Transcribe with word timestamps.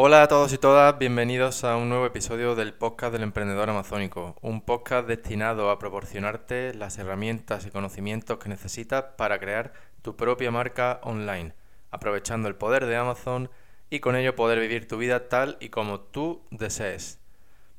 Hola 0.00 0.22
a 0.22 0.28
todos 0.28 0.52
y 0.52 0.58
todas, 0.58 0.96
bienvenidos 0.96 1.64
a 1.64 1.76
un 1.76 1.88
nuevo 1.88 2.06
episodio 2.06 2.54
del 2.54 2.72
podcast 2.72 3.12
del 3.12 3.24
emprendedor 3.24 3.68
amazónico, 3.68 4.36
un 4.42 4.60
podcast 4.60 5.08
destinado 5.08 5.70
a 5.70 5.80
proporcionarte 5.80 6.72
las 6.74 6.98
herramientas 6.98 7.66
y 7.66 7.72
conocimientos 7.72 8.38
que 8.38 8.48
necesitas 8.48 9.06
para 9.16 9.40
crear 9.40 9.72
tu 10.02 10.14
propia 10.14 10.52
marca 10.52 11.00
online, 11.02 11.52
aprovechando 11.90 12.46
el 12.46 12.54
poder 12.54 12.86
de 12.86 12.94
Amazon 12.94 13.50
y 13.90 13.98
con 13.98 14.14
ello 14.14 14.36
poder 14.36 14.60
vivir 14.60 14.86
tu 14.86 14.98
vida 14.98 15.28
tal 15.28 15.56
y 15.58 15.70
como 15.70 15.98
tú 15.98 16.44
desees. 16.52 17.18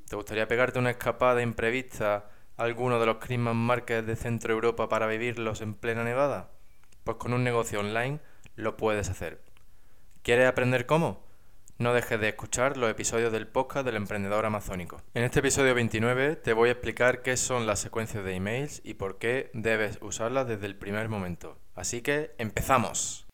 ¿Te 0.09 0.17
gustaría 0.17 0.49
pegarte 0.49 0.77
una 0.77 0.89
escapada 0.89 1.41
imprevista 1.41 2.31
a 2.57 2.63
alguno 2.63 2.99
de 2.99 3.05
los 3.05 3.19
Christmas 3.19 3.55
Markets 3.55 4.05
de 4.05 4.17
Centro 4.17 4.53
Europa 4.53 4.89
para 4.89 5.07
vivirlos 5.07 5.61
en 5.61 5.73
plena 5.73 6.03
nevada? 6.03 6.49
Pues 7.05 7.15
con 7.15 7.31
un 7.31 7.45
negocio 7.45 7.79
online 7.79 8.19
lo 8.57 8.75
puedes 8.75 9.09
hacer. 9.09 9.41
¿Quieres 10.21 10.49
aprender 10.49 10.85
cómo? 10.85 11.28
No 11.79 11.93
dejes 11.93 12.19
de 12.19 12.27
escuchar 12.27 12.75
los 12.75 12.91
episodios 12.91 13.31
del 13.31 13.47
podcast 13.47 13.85
del 13.85 13.95
emprendedor 13.95 14.45
amazónico. 14.45 15.01
En 15.13 15.23
este 15.23 15.39
episodio 15.39 15.73
29 15.73 16.35
te 16.35 16.51
voy 16.51 16.67
a 16.67 16.73
explicar 16.73 17.21
qué 17.21 17.37
son 17.37 17.67
las 17.67 17.79
secuencias 17.79 18.25
de 18.25 18.35
emails 18.35 18.81
y 18.83 18.95
por 18.95 19.17
qué 19.17 19.49
debes 19.53 19.97
usarlas 20.01 20.45
desde 20.45 20.65
el 20.65 20.75
primer 20.75 21.07
momento. 21.07 21.57
Así 21.75 22.01
que 22.01 22.35
empezamos. 22.37 23.27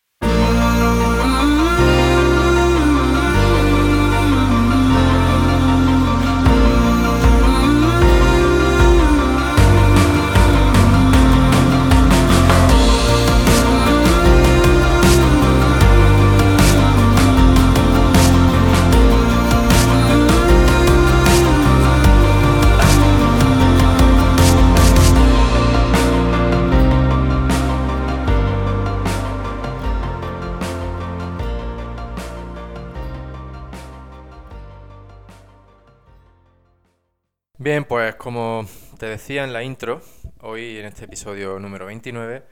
Bien, 37.76 37.84
pues 37.84 38.16
como 38.16 38.66
te 39.00 39.06
decía 39.06 39.44
en 39.44 39.52
la 39.52 39.62
intro, 39.62 40.02
hoy 40.40 40.78
en 40.78 40.86
este 40.86 41.04
episodio 41.04 41.60
número 41.60 41.86
29 41.86 42.46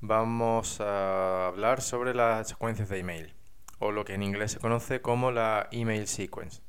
vamos 0.00 0.80
a 0.80 1.48
hablar 1.48 1.82
sobre 1.82 2.14
las 2.14 2.46
secuencias 2.46 2.88
de 2.88 3.00
email, 3.00 3.34
o 3.80 3.90
lo 3.90 4.04
que 4.04 4.14
en 4.14 4.22
inglés 4.22 4.52
se 4.52 4.60
conoce 4.60 5.00
como 5.00 5.32
la 5.32 5.66
email 5.72 6.06
sequence. 6.06 6.62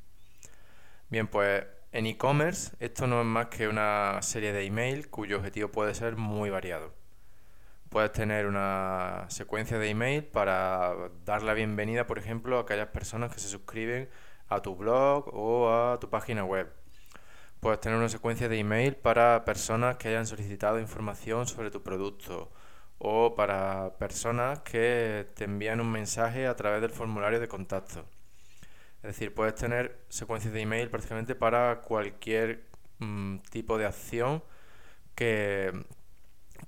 Bien, 1.09 1.27
pues 1.27 1.63
en 1.91 2.07
e-commerce 2.07 2.75
esto 2.79 3.05
no 3.05 3.21
es 3.21 3.27
más 3.27 3.45
que 3.49 3.67
una 3.67 4.19
serie 4.23 4.53
de 4.53 4.65
email 4.65 5.11
cuyo 5.11 5.37
objetivo 5.37 5.69
puede 5.69 5.93
ser 5.93 6.15
muy 6.15 6.49
variado. 6.49 6.95
Puedes 7.89 8.11
tener 8.11 8.47
una 8.47 9.25
secuencia 9.27 9.77
de 9.77 9.87
email 9.87 10.23
para 10.23 10.95
dar 11.25 11.43
la 11.43 11.53
bienvenida, 11.53 12.07
por 12.07 12.17
ejemplo, 12.17 12.57
a 12.57 12.61
aquellas 12.61 12.87
personas 12.87 13.31
que 13.31 13.39
se 13.39 13.49
suscriben 13.49 14.09
a 14.47 14.63
tu 14.63 14.75
blog 14.75 15.29
o 15.31 15.71
a 15.71 15.99
tu 15.99 16.09
página 16.09 16.43
web 16.43 16.78
Puedes 17.59 17.81
tener 17.81 17.97
una 17.97 18.07
secuencia 18.07 18.47
de 18.47 18.57
email 18.57 18.95
para 18.95 19.43
personas 19.43 19.97
que 19.97 20.07
hayan 20.07 20.25
solicitado 20.25 20.79
información 20.79 21.45
sobre 21.45 21.71
tu 21.71 21.83
producto 21.83 22.49
o 22.99 23.35
para 23.35 23.97
personas 23.97 24.59
que 24.59 25.27
te 25.35 25.45
envían 25.45 25.81
un 25.81 25.91
mensaje 25.91 26.47
a 26.47 26.55
través 26.55 26.81
del 26.81 26.91
formulario 26.91 27.39
de 27.39 27.47
contacto. 27.49 28.05
Es 29.03 29.03
decir, 29.03 29.33
puedes 29.33 29.55
tener 29.55 29.99
secuencias 30.09 30.53
de 30.53 30.61
email 30.61 30.89
prácticamente 30.89 31.35
para 31.35 31.81
cualquier 31.81 32.65
mm, 32.99 33.37
tipo 33.49 33.77
de 33.77 33.85
acción 33.85 34.43
que, 35.15 35.71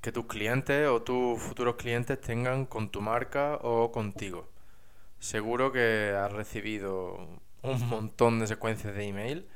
que 0.02 0.12
tus 0.12 0.26
clientes 0.26 0.88
o 0.88 1.02
tus 1.02 1.42
futuros 1.42 1.76
clientes 1.76 2.20
tengan 2.20 2.66
con 2.66 2.90
tu 2.90 3.02
marca 3.02 3.60
o 3.62 3.92
contigo. 3.92 4.50
Seguro 5.20 5.72
que 5.72 6.14
has 6.18 6.32
recibido 6.32 7.18
un 7.62 7.90
montón 7.90 8.40
de 8.40 8.48
secuencias 8.48 8.94
de 8.96 9.06
email 9.06 9.48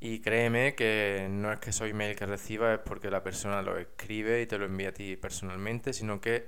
y 0.00 0.20
créeme 0.20 0.74
que 0.74 1.26
no 1.30 1.52
es 1.52 1.58
que 1.58 1.72
soy 1.72 1.90
email 1.90 2.16
que 2.16 2.26
reciba, 2.26 2.74
es 2.74 2.80
porque 2.80 3.10
la 3.10 3.22
persona 3.22 3.62
lo 3.62 3.76
escribe 3.78 4.42
y 4.42 4.46
te 4.46 4.58
lo 4.58 4.66
envía 4.66 4.90
a 4.90 4.92
ti 4.92 5.16
personalmente, 5.16 5.92
sino 5.92 6.20
que 6.20 6.46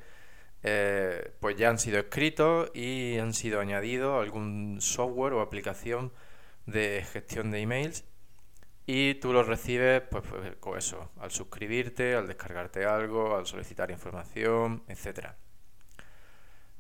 eh, 0.63 1.33
pues 1.41 1.57
ya 1.57 1.71
han 1.71 1.79
sido 1.79 1.99
escritos 1.99 2.71
y 2.75 3.19
han 3.19 3.35
sido 3.35 3.61
añadidos 3.61 4.23
algún 4.23 4.81
software 4.81 5.33
o 5.33 5.41
aplicación 5.41 6.13
de 6.67 7.05
gestión 7.13 7.51
de 7.51 7.61
emails 7.61 8.05
y 8.87 9.15
tú 9.15 9.33
los 9.33 9.47
recibes 9.47 10.03
pues, 10.11 10.25
pues, 10.29 10.57
con 10.57 10.79
eso, 10.79 11.11
al 11.21 11.31
suscribirte, 11.31 12.15
al 12.15 12.27
descargarte 12.27 12.85
algo, 12.85 13.37
al 13.37 13.47
solicitar 13.47 13.91
información, 13.91 14.83
etcétera. 14.89 15.37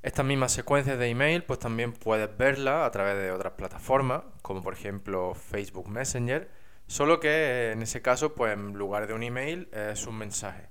Estas 0.03 0.25
mismas 0.25 0.53
secuencias 0.53 0.99
de 0.99 1.09
email 1.09 1.45
pues 1.45 1.59
también 1.59 1.93
puedes 1.93 2.37
verlas 2.37 2.87
a 2.87 2.91
través 2.91 3.17
de 3.17 3.33
otras 3.33 3.53
plataformas, 3.55 4.23
como 4.43 4.63
por 4.63 4.75
ejemplo 4.75 5.35
Facebook 5.35 5.89
Messenger, 5.89 6.60
Solo 6.91 7.21
que 7.21 7.71
en 7.71 7.83
ese 7.83 8.03
caso, 8.03 8.35
pues 8.35 8.53
en 8.53 8.73
lugar 8.73 9.07
de 9.07 9.15
un 9.15 9.23
email, 9.23 9.69
es 9.71 10.09
un 10.09 10.19
mensaje. 10.19 10.71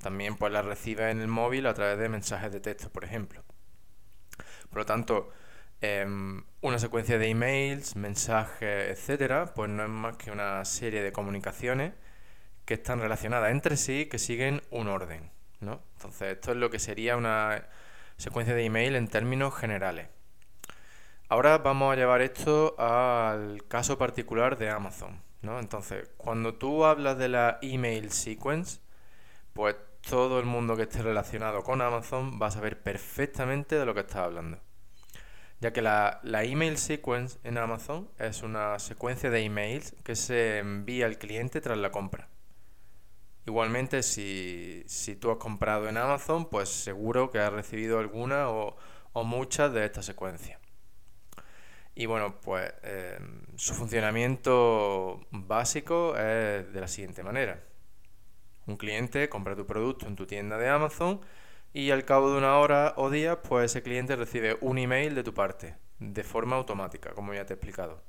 También 0.00 0.36
pues 0.36 0.52
la 0.52 0.62
recibe 0.62 1.10
en 1.10 1.20
el 1.20 1.26
móvil 1.26 1.66
a 1.66 1.74
través 1.74 1.98
de 1.98 2.08
mensajes 2.08 2.52
de 2.52 2.60
texto, 2.60 2.88
por 2.88 3.02
ejemplo. 3.02 3.42
Por 4.70 4.78
lo 4.78 4.86
tanto, 4.86 5.32
em, 5.80 6.44
una 6.60 6.78
secuencia 6.78 7.18
de 7.18 7.26
emails, 7.30 7.96
mensajes, 7.96 8.90
etcétera, 8.90 9.52
pues 9.54 9.68
no 9.70 9.82
es 9.82 9.88
más 9.88 10.16
que 10.16 10.30
una 10.30 10.64
serie 10.64 11.02
de 11.02 11.10
comunicaciones 11.10 11.94
que 12.64 12.74
están 12.74 13.00
relacionadas 13.00 13.50
entre 13.50 13.76
sí, 13.76 14.06
que 14.06 14.20
siguen 14.20 14.62
un 14.70 14.86
orden. 14.86 15.32
¿no? 15.58 15.82
Entonces, 15.96 16.34
esto 16.34 16.52
es 16.52 16.58
lo 16.58 16.70
que 16.70 16.78
sería 16.78 17.16
una 17.16 17.66
secuencia 18.18 18.54
de 18.54 18.64
email 18.64 18.94
en 18.94 19.08
términos 19.08 19.52
generales. 19.52 20.06
Ahora 21.28 21.58
vamos 21.58 21.92
a 21.92 21.96
llevar 21.96 22.20
esto 22.20 22.74
al 22.78 23.66
caso 23.66 23.96
particular 23.98 24.58
de 24.58 24.70
Amazon. 24.70 25.22
¿no? 25.42 25.58
Entonces, 25.58 26.10
cuando 26.16 26.54
tú 26.54 26.84
hablas 26.84 27.18
de 27.18 27.28
la 27.28 27.58
email 27.62 28.10
sequence, 28.10 28.80
pues 29.52 29.76
todo 30.08 30.38
el 30.38 30.46
mundo 30.46 30.76
que 30.76 30.82
esté 30.82 31.02
relacionado 31.02 31.62
con 31.62 31.80
Amazon 31.80 32.38
va 32.40 32.48
a 32.48 32.50
saber 32.50 32.82
perfectamente 32.82 33.76
de 33.76 33.86
lo 33.86 33.94
que 33.94 34.00
estás 34.00 34.16
hablando. 34.16 34.58
Ya 35.60 35.72
que 35.72 35.80
la, 35.80 36.20
email 36.24 36.76
sequence 36.76 37.38
en 37.44 37.56
Amazon 37.56 38.10
es 38.18 38.42
una 38.42 38.78
secuencia 38.78 39.30
de 39.30 39.40
emails 39.40 39.94
que 40.04 40.16
se 40.16 40.58
envía 40.58 41.06
al 41.06 41.18
cliente 41.18 41.60
tras 41.60 41.78
la 41.78 41.90
compra. 41.90 42.28
Igualmente, 43.46 44.02
si, 44.02 44.84
tú 45.20 45.30
has 45.30 45.38
comprado 45.38 45.88
en 45.88 45.96
Amazon, 45.96 46.50
pues 46.50 46.68
seguro 46.68 47.30
que 47.30 47.38
has 47.38 47.52
recibido 47.52 47.98
alguna 47.98 48.50
o, 48.50 48.76
o 49.12 49.24
muchas 49.24 49.72
de 49.72 49.84
estas 49.86 50.06
secuencias. 50.06 50.63
Y 51.94 52.06
bueno, 52.06 52.40
pues 52.40 52.72
em, 52.82 53.42
su 53.56 53.74
funcionamiento 53.74 55.20
básico 55.30 56.16
es 56.16 56.72
de 56.72 56.80
la 56.80 56.88
siguiente 56.88 57.22
manera. 57.22 57.62
Un 58.66 58.76
cliente 58.76 59.28
compra 59.28 59.54
tu 59.54 59.66
producto 59.66 60.06
en 60.06 60.16
tu 60.16 60.26
tienda 60.26 60.58
de 60.58 60.68
Amazon 60.68 61.20
y 61.72 61.90
al 61.90 62.04
cabo 62.04 62.30
de 62.30 62.38
una 62.38 62.58
hora 62.58 62.94
o 62.96 63.10
día, 63.10 63.42
pues 63.42 63.72
ese 63.72 63.82
cliente 63.82 64.16
recibe 64.16 64.56
un 64.60 64.78
email 64.78 65.14
de 65.14 65.22
tu 65.22 65.34
parte, 65.34 65.76
de 65.98 66.24
forma 66.24 66.56
automática, 66.56 67.12
como 67.12 67.34
ya 67.34 67.44
te 67.44 67.52
he 67.52 67.56
explicado. 67.56 68.02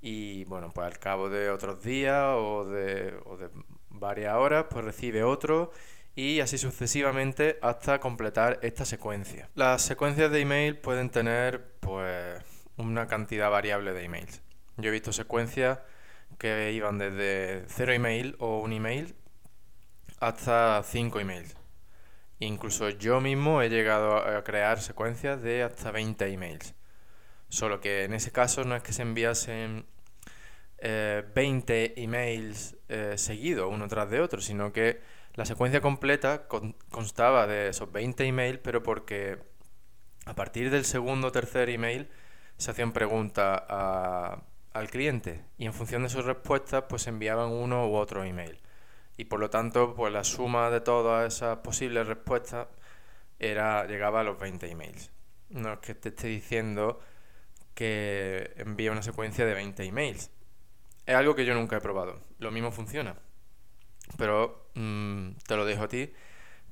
Y 0.00 0.44
bueno, 0.44 0.72
pues 0.72 0.86
al 0.86 0.98
cabo 0.98 1.28
de 1.28 1.50
otros 1.50 1.82
días 1.82 2.34
o 2.36 2.64
de, 2.64 3.14
o 3.24 3.36
de 3.36 3.50
varias 3.90 4.34
horas, 4.36 4.66
pues 4.70 4.84
recibe 4.84 5.22
otro 5.22 5.70
y 6.14 6.40
así 6.40 6.58
sucesivamente 6.58 7.58
hasta 7.62 8.00
completar 8.00 8.58
esta 8.62 8.84
secuencia. 8.84 9.48
Las 9.54 9.82
secuencias 9.82 10.30
de 10.30 10.40
email 10.40 10.76
pueden 10.78 11.10
tener 11.10 11.74
pues 11.80 12.42
una 12.78 13.06
cantidad 13.06 13.50
variable 13.50 13.92
de 13.92 14.04
emails. 14.04 14.42
Yo 14.76 14.88
he 14.88 14.92
visto 14.92 15.12
secuencias 15.12 15.80
que 16.38 16.72
iban 16.72 16.98
desde 16.98 17.64
cero 17.68 17.92
email 17.92 18.36
o 18.38 18.60
un 18.60 18.72
email 18.72 19.14
hasta 20.20 20.82
cinco 20.84 21.20
emails. 21.20 21.56
Incluso 22.40 22.90
yo 22.90 23.20
mismo 23.20 23.62
he 23.62 23.68
llegado 23.68 24.16
a 24.16 24.44
crear 24.44 24.80
secuencias 24.80 25.42
de 25.42 25.64
hasta 25.64 25.90
20 25.90 26.32
emails. 26.32 26.74
Solo 27.48 27.80
que 27.80 28.04
en 28.04 28.14
ese 28.14 28.30
caso 28.30 28.64
no 28.64 28.76
es 28.76 28.82
que 28.82 28.92
se 28.92 29.02
enviasen 29.02 29.86
20 30.80 31.84
eh, 31.84 31.94
emails 31.96 32.76
eh, 32.88 33.14
seguidos 33.16 33.68
uno 33.72 33.88
tras 33.88 34.10
de 34.10 34.20
otro, 34.20 34.40
sino 34.40 34.72
que 34.72 35.00
la 35.34 35.44
secuencia 35.44 35.80
completa 35.80 36.46
constaba 36.90 37.46
de 37.46 37.68
esos 37.68 37.90
20 37.90 38.24
emails, 38.24 38.60
pero 38.62 38.82
porque 38.82 39.38
a 40.26 40.34
partir 40.34 40.70
del 40.70 40.84
segundo 40.84 41.28
o 41.28 41.32
tercer 41.32 41.70
email 41.70 42.08
se 42.58 42.72
hacían 42.72 42.92
preguntas 42.92 43.62
al 43.68 44.90
cliente 44.90 45.44
y 45.56 45.66
en 45.66 45.72
función 45.72 46.02
de 46.02 46.08
sus 46.08 46.24
respuestas 46.24 46.84
pues 46.88 47.06
enviaban 47.06 47.50
uno 47.50 47.88
u 47.88 47.94
otro 47.94 48.24
email. 48.24 48.60
Y 49.16 49.24
por 49.24 49.40
lo 49.40 49.48
tanto 49.50 49.94
pues 49.94 50.12
la 50.12 50.24
suma 50.24 50.70
de 50.70 50.80
todas 50.80 51.34
esas 51.34 51.58
posibles 51.58 52.06
respuestas 52.06 52.68
era, 53.38 53.86
llegaba 53.86 54.20
a 54.20 54.24
los 54.24 54.38
20 54.38 54.70
emails. 54.70 55.10
No 55.50 55.72
es 55.72 55.78
que 55.78 55.94
te 55.94 56.10
esté 56.10 56.28
diciendo 56.28 57.00
que 57.74 58.52
envía 58.56 58.92
una 58.92 59.02
secuencia 59.02 59.46
de 59.46 59.54
20 59.54 59.84
emails. 59.84 60.30
Es 61.06 61.14
algo 61.14 61.34
que 61.34 61.46
yo 61.46 61.54
nunca 61.54 61.76
he 61.76 61.80
probado. 61.80 62.20
Lo 62.38 62.50
mismo 62.50 62.72
funciona. 62.72 63.16
Pero 64.16 64.68
mm, 64.74 65.30
te 65.46 65.56
lo 65.56 65.64
dejo 65.64 65.84
a 65.84 65.88
ti 65.88 66.12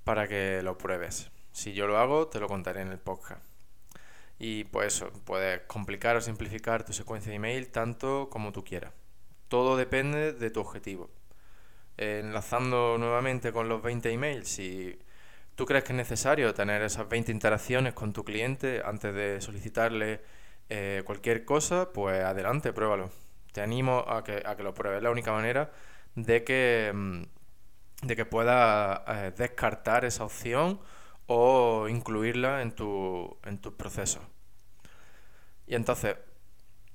para 0.04 0.26
que 0.28 0.62
lo 0.62 0.76
pruebes. 0.76 1.30
Si 1.52 1.72
yo 1.72 1.86
lo 1.86 1.98
hago, 1.98 2.26
te 2.28 2.40
lo 2.40 2.48
contaré 2.48 2.82
en 2.82 2.88
el 2.88 2.98
podcast. 2.98 3.42
Y 4.38 4.64
pues 4.64 5.04
puedes 5.24 5.62
complicar 5.62 6.16
o 6.16 6.20
simplificar 6.20 6.84
tu 6.84 6.92
secuencia 6.92 7.30
de 7.30 7.36
email 7.36 7.68
tanto 7.68 8.28
como 8.30 8.52
tú 8.52 8.64
quieras. 8.64 8.92
Todo 9.48 9.76
depende 9.76 10.32
de 10.32 10.50
tu 10.50 10.60
objetivo. 10.60 11.10
enlazando 11.98 12.98
nuevamente 12.98 13.52
con 13.52 13.68
los 13.68 13.82
20 13.82 14.10
emails, 14.12 14.48
si 14.48 14.98
tú 15.54 15.66
crees 15.66 15.84
que 15.84 15.92
es 15.92 15.96
necesario 15.96 16.54
tener 16.54 16.82
esas 16.82 17.08
20 17.08 17.32
interacciones 17.32 17.94
con 17.94 18.12
tu 18.12 18.24
cliente 18.24 18.82
antes 18.84 19.14
de 19.14 19.40
solicitarle 19.40 20.20
eh, 20.68 21.02
cualquier 21.06 21.44
cosa, 21.44 21.90
pues 21.92 22.22
adelante, 22.24 22.72
pruébalo. 22.72 23.10
Te 23.52 23.62
animo 23.62 24.04
a 24.06 24.24
que, 24.24 24.42
a 24.44 24.56
que 24.56 24.62
lo 24.62 24.74
pruebes. 24.74 24.98
Es 24.98 25.02
la 25.02 25.10
única 25.10 25.32
manera 25.32 25.70
de 26.14 26.44
que, 26.44 26.92
mm, 26.94 27.22
de 28.02 28.16
que 28.16 28.26
puedas 28.26 29.00
eh, 29.08 29.32
descartar 29.36 30.04
esa 30.04 30.24
opción 30.24 30.80
o 31.26 31.88
incluirla 31.88 32.62
en 32.62 32.72
tu, 32.72 33.36
en 33.44 33.58
tus 33.58 33.74
procesos. 33.74 34.22
Y 35.66 35.74
entonces, 35.74 36.16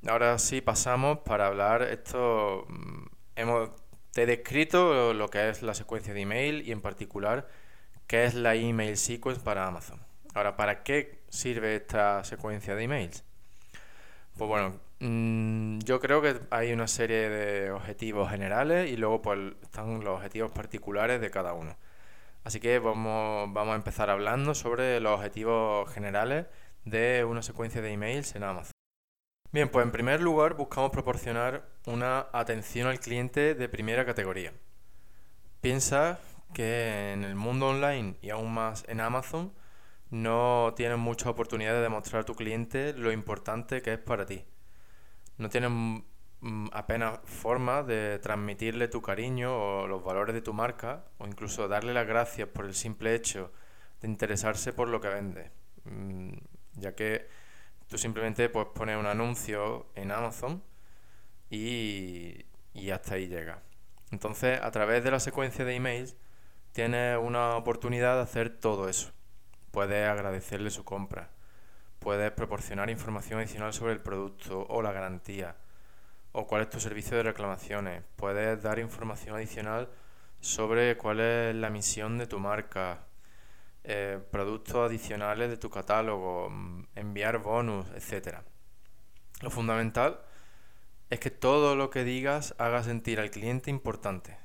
ahora 0.07 0.39
sí 0.39 0.61
pasamos 0.61 1.19
para 1.19 1.47
hablar 1.47 1.83
esto. 1.83 2.65
Mm, 2.69 3.05
hemos, 3.35 3.69
te 4.13 4.23
he 4.23 4.25
descrito 4.25 5.13
lo 5.13 5.29
que 5.29 5.49
es 5.49 5.61
la 5.61 5.73
secuencia 5.73 6.13
de 6.13 6.21
email 6.21 6.61
y 6.67 6.71
en 6.71 6.81
particular 6.81 7.47
qué 8.07 8.25
es 8.25 8.33
la 8.35 8.55
email 8.55 8.97
sequence 8.97 9.41
para 9.41 9.67
Amazon. 9.67 9.99
Ahora, 10.33 10.55
¿para 10.57 10.83
qué 10.83 11.21
sirve 11.29 11.75
esta 11.75 12.23
secuencia 12.23 12.75
de 12.75 12.83
emails? 12.83 13.23
Pues 14.37 14.49
bueno, 14.49 14.79
mm, 14.99 15.79
yo 15.79 15.99
creo 15.99 16.21
que 16.21 16.39
hay 16.51 16.71
una 16.73 16.87
serie 16.87 17.29
de 17.29 17.71
objetivos 17.71 18.29
generales 18.29 18.89
y 18.89 18.97
luego 18.97 19.21
pues, 19.21 19.39
están 19.61 20.03
los 20.03 20.15
objetivos 20.15 20.51
particulares 20.51 21.21
de 21.21 21.29
cada 21.31 21.53
uno. 21.53 21.75
Así 22.43 22.59
que 22.59 22.79
vamos, 22.79 23.53
vamos 23.53 23.73
a 23.73 23.75
empezar 23.75 24.09
hablando 24.09 24.55
sobre 24.55 24.99
los 24.99 25.13
objetivos 25.13 25.91
generales 25.93 26.47
de 26.85 27.23
una 27.23 27.43
secuencia 27.43 27.81
de 27.81 27.91
emails 27.91 28.35
en 28.35 28.43
Amazon. 28.43 28.71
Bien, 29.51 29.69
pues 29.69 29.85
en 29.85 29.91
primer 29.91 30.21
lugar 30.21 30.55
buscamos 30.55 30.91
proporcionar 30.91 31.67
una 31.85 32.27
atención 32.31 32.87
al 32.87 32.99
cliente 32.99 33.53
de 33.53 33.69
primera 33.69 34.05
categoría. 34.05 34.53
Piensa 35.59 36.19
que 36.53 37.11
en 37.13 37.23
el 37.23 37.35
mundo 37.35 37.67
online 37.69 38.15
y 38.21 38.29
aún 38.29 38.53
más 38.53 38.85
en 38.87 39.01
Amazon 39.01 39.53
no 40.09 40.73
tienes 40.75 40.97
muchas 40.97 41.27
oportunidades 41.27 41.79
de 41.79 41.83
demostrar 41.83 42.21
a 42.21 42.25
tu 42.25 42.33
cliente 42.35 42.93
lo 42.93 43.11
importante 43.11 43.81
que 43.81 43.93
es 43.93 43.99
para 43.99 44.25
ti. 44.25 44.43
No 45.37 45.49
tienes 45.49 45.71
apenas 46.71 47.19
forma 47.25 47.83
de 47.83 48.19
transmitirle 48.19 48.87
tu 48.87 49.01
cariño 49.01 49.55
o 49.55 49.87
los 49.87 50.03
valores 50.03 50.33
de 50.33 50.41
tu 50.41 50.53
marca 50.53 51.05
o 51.19 51.27
incluso 51.27 51.67
darle 51.67 51.93
las 51.93 52.07
gracias 52.07 52.47
por 52.47 52.65
el 52.65 52.73
simple 52.73 53.13
hecho 53.13 53.51
de 54.01 54.07
interesarse 54.07 54.73
por 54.73 54.87
lo 54.87 54.99
que 55.01 55.09
vende. 55.09 55.51
Mm, 55.85 56.33
ya 56.73 56.95
que 56.95 57.27
tú 57.87 57.97
simplemente 57.97 58.49
pues, 58.49 58.67
pones 58.73 58.97
un 58.97 59.05
anuncio 59.05 59.87
en 59.95 60.11
Amazon 60.11 60.63
y, 61.49 62.45
y 62.73 62.89
hasta 62.91 63.15
ahí 63.15 63.27
llega. 63.27 63.61
Entonces, 64.11 64.59
a 64.61 64.71
través 64.71 65.03
de 65.03 65.11
la 65.11 65.19
secuencia 65.19 65.63
de 65.65 65.75
emails, 65.75 66.15
tienes 66.73 67.17
una 67.17 67.55
oportunidad 67.55 68.15
de 68.15 68.21
hacer 68.21 68.49
todo 68.49 68.89
eso. 68.89 69.11
Puedes 69.71 70.07
agradecerle 70.07 70.69
su 70.69 70.83
compra, 70.83 71.29
puedes 71.99 72.31
proporcionar 72.31 72.89
información 72.89 73.39
adicional 73.39 73.73
sobre 73.73 73.93
el 73.93 74.01
producto 74.01 74.65
o 74.69 74.81
la 74.81 74.91
garantía, 74.91 75.55
o 76.31 76.47
cuál 76.47 76.63
es 76.63 76.69
tu 76.69 76.79
servicio 76.79 77.17
de 77.17 77.23
reclamaciones, 77.23 78.03
puedes 78.15 78.61
dar 78.61 78.79
información 78.79 79.35
adicional 79.35 79.89
sobre 80.39 80.97
cuál 80.97 81.19
es 81.19 81.55
la 81.55 81.69
misión 81.69 82.17
de 82.17 82.27
tu 82.27 82.39
marca, 82.39 83.05
eh, 83.83 84.19
productos 84.31 84.89
adicionales 84.89 85.49
de 85.49 85.57
tu 85.57 85.69
catálogo, 85.69 86.49
mm, 86.49 86.87
enviar 86.95 87.39
bonus, 87.39 87.87
etc. 87.95 88.39
Lo 89.41 89.49
fundamental 89.49 90.21
es 91.09 91.19
que 91.19 91.31
todo 91.31 91.75
lo 91.75 91.89
que 91.89 92.03
digas 92.03 92.55
haga 92.57 92.83
sentir 92.83 93.19
al 93.19 93.31
cliente 93.31 93.69
importante. 93.69 94.37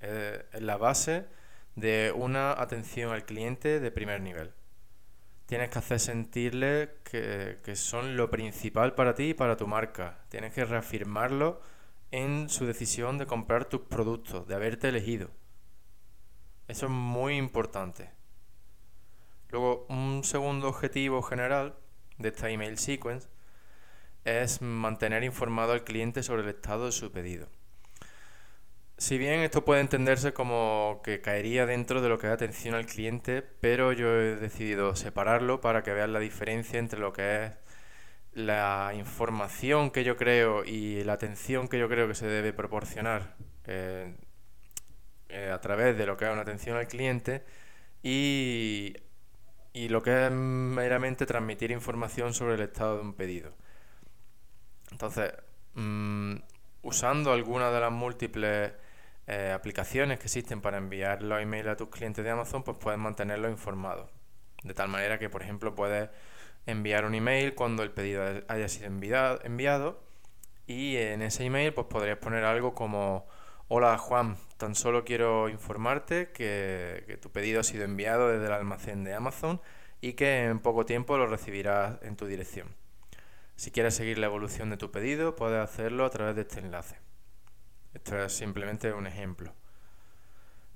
Eh, 0.00 0.46
es 0.52 0.62
la 0.62 0.76
base 0.76 1.26
de 1.74 2.12
una 2.14 2.52
atención 2.52 3.12
al 3.12 3.24
cliente 3.24 3.80
de 3.80 3.90
primer 3.90 4.20
nivel. 4.20 4.52
Tienes 5.46 5.70
que 5.70 5.78
hacer 5.78 6.00
sentirle 6.00 6.90
que, 7.04 7.58
que 7.64 7.76
son 7.76 8.16
lo 8.16 8.30
principal 8.30 8.94
para 8.94 9.14
ti 9.14 9.30
y 9.30 9.34
para 9.34 9.56
tu 9.56 9.66
marca. 9.66 10.24
Tienes 10.28 10.52
que 10.52 10.64
reafirmarlo 10.64 11.60
en 12.10 12.48
su 12.48 12.66
decisión 12.66 13.18
de 13.18 13.26
comprar 13.26 13.64
tus 13.66 13.82
productos, 13.82 14.46
de 14.46 14.54
haberte 14.54 14.88
elegido. 14.88 15.30
Eso 16.68 16.86
es 16.86 16.92
muy 16.92 17.36
importante. 17.36 18.10
Luego, 19.50 19.86
un 19.88 20.24
segundo 20.24 20.68
objetivo 20.68 21.22
general 21.22 21.76
de 22.18 22.28
esta 22.28 22.50
email 22.50 22.78
sequence 22.78 23.28
es 24.24 24.60
mantener 24.60 25.22
informado 25.22 25.72
al 25.72 25.84
cliente 25.84 26.22
sobre 26.22 26.42
el 26.42 26.48
estado 26.48 26.86
de 26.86 26.92
su 26.92 27.12
pedido. 27.12 27.48
Si 28.98 29.18
bien 29.18 29.40
esto 29.40 29.64
puede 29.64 29.82
entenderse 29.82 30.32
como 30.32 31.00
que 31.04 31.20
caería 31.20 31.66
dentro 31.66 32.00
de 32.00 32.08
lo 32.08 32.18
que 32.18 32.28
es 32.28 32.32
atención 32.32 32.74
al 32.74 32.86
cliente, 32.86 33.42
pero 33.42 33.92
yo 33.92 34.08
he 34.20 34.36
decidido 34.36 34.96
separarlo 34.96 35.60
para 35.60 35.82
que 35.82 35.92
vean 35.92 36.12
la 36.14 36.20
diferencia 36.20 36.78
entre 36.78 37.00
lo 37.00 37.12
que 37.12 37.44
es 37.44 37.52
la 38.32 38.92
información 38.96 39.90
que 39.90 40.04
yo 40.04 40.16
creo 40.16 40.64
y 40.64 41.04
la 41.04 41.14
atención 41.14 41.68
que 41.68 41.78
yo 41.78 41.88
creo 41.88 42.08
que 42.08 42.14
se 42.14 42.26
debe 42.26 42.52
proporcionar 42.52 43.36
eh, 43.66 44.14
eh, 45.28 45.50
a 45.52 45.60
través 45.60 45.96
de 45.98 46.06
lo 46.06 46.16
que 46.16 46.26
es 46.26 46.32
una 46.32 46.42
atención 46.42 46.76
al 46.76 46.88
cliente 46.88 47.44
y 48.02 48.94
y 49.76 49.90
lo 49.90 50.02
que 50.02 50.24
es 50.24 50.32
meramente 50.32 51.26
transmitir 51.26 51.70
información 51.70 52.32
sobre 52.32 52.54
el 52.54 52.62
estado 52.62 52.96
de 52.96 53.02
un 53.02 53.12
pedido. 53.12 53.52
Entonces, 54.90 55.34
mm, 55.74 56.36
usando 56.80 57.30
algunas 57.30 57.70
de 57.74 57.80
las 57.80 57.92
múltiples 57.92 58.72
eh, 59.26 59.52
aplicaciones 59.52 60.18
que 60.18 60.24
existen 60.24 60.60
para 60.60 60.78
enviar 60.78 61.22
los 61.22 61.40
emails 61.40 61.68
a 61.68 61.76
tus 61.76 61.88
clientes 61.88 62.24
de 62.24 62.30
Amazon, 62.30 62.62
pues 62.62 62.76
puedes 62.78 62.98
mantenerlos 62.98 63.50
informados. 63.50 64.10
De 64.62 64.74
tal 64.74 64.88
manera 64.88 65.18
que, 65.18 65.28
por 65.28 65.42
ejemplo, 65.42 65.74
puedes 65.74 66.10
enviar 66.66 67.04
un 67.04 67.14
email 67.14 67.54
cuando 67.54 67.82
el 67.82 67.90
pedido 67.90 68.24
haya 68.48 68.68
sido 68.68 68.86
enviado, 68.86 70.00
y 70.66 70.96
en 70.96 71.22
ese 71.22 71.44
email 71.44 71.72
pues 71.72 71.86
podrías 71.86 72.18
poner 72.18 72.44
algo 72.44 72.74
como 72.74 73.26
Hola 73.68 73.98
Juan, 73.98 74.36
tan 74.58 74.74
solo 74.74 75.04
quiero 75.04 75.48
informarte 75.48 76.30
que, 76.32 77.18
tu 77.20 77.30
pedido 77.30 77.60
ha 77.60 77.64
sido 77.64 77.84
enviado 77.84 78.28
desde 78.28 78.46
el 78.46 78.52
almacén 78.52 79.04
de 79.04 79.14
Amazon 79.14 79.60
y 80.00 80.12
que 80.14 80.44
en 80.44 80.60
poco 80.60 80.84
tiempo 80.86 81.16
lo 81.18 81.26
recibirás 81.26 81.98
en 82.02 82.16
tu 82.16 82.26
dirección. 82.26 82.68
Si 83.56 83.70
quieres 83.70 83.94
seguir 83.94 84.18
la 84.18 84.26
evolución 84.26 84.70
de 84.70 84.76
tu 84.76 84.90
pedido, 84.90 85.34
puedes 85.34 85.62
hacerlo 85.62 86.04
a 86.04 86.10
través 86.10 86.36
de 86.36 86.42
este 86.42 86.60
enlace. 86.60 86.96
Esto 87.96 88.22
es 88.22 88.32
simplemente 88.32 88.92
un 88.92 89.06
ejemplo. 89.06 89.54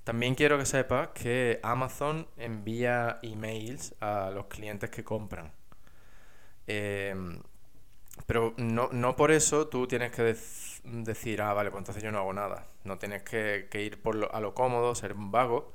También 0.05 0.35
quiero 0.35 0.57
que 0.57 0.65
sepas 0.65 1.09
que 1.09 1.61
Amazon 1.63 2.27
envía 2.39 3.19
emails 3.23 3.95
a 4.01 4.31
los 4.31 4.47
clientes 4.47 4.89
que 4.89 5.05
compran. 5.05 5.53
Eh, 6.67 7.15
pero 8.27 8.55
no, 8.57 8.89
no 8.93 9.17
por 9.17 9.33
eso 9.33 9.69
tú 9.69 9.87
tienes 9.87 10.13
que 10.13 10.35
decir, 10.85 11.43
ah, 11.43 11.53
vale, 11.53 11.71
pues 11.71 11.83
entonces 11.83 12.03
yo 12.03 12.11
no 12.11 12.19
hago 12.19 12.33
nada. 12.33 12.67
No 12.85 12.99
tienes 12.99 13.23
que, 13.23 13.69
ir 13.75 14.01
por 14.01 14.31
a 14.33 14.41
lo 14.41 14.55
cómodo, 14.55 14.95
ser 14.95 15.13
un 15.13 15.31
vago 15.31 15.75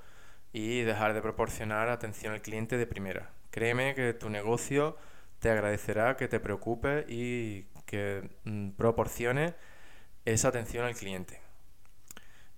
y 0.52 0.82
dejar 0.82 1.14
de 1.14 1.22
proporcionar 1.22 1.90
atención 1.90 2.34
al 2.34 2.42
cliente 2.42 2.78
de 2.78 2.88
primera. 2.88 3.30
Créeme 3.52 3.94
que 3.94 4.14
tu 4.14 4.32
negocio 4.32 4.98
te 5.40 5.52
agradecerá 5.52 6.18
que 6.18 6.28
te 6.28 6.40
preocupes 6.40 7.06
y 7.08 7.68
que 7.86 8.32
mm, 8.46 8.72
proporciones 8.72 9.54
esa 10.26 10.50
atención 10.50 10.86
al 10.86 10.96
cliente. 10.96 11.40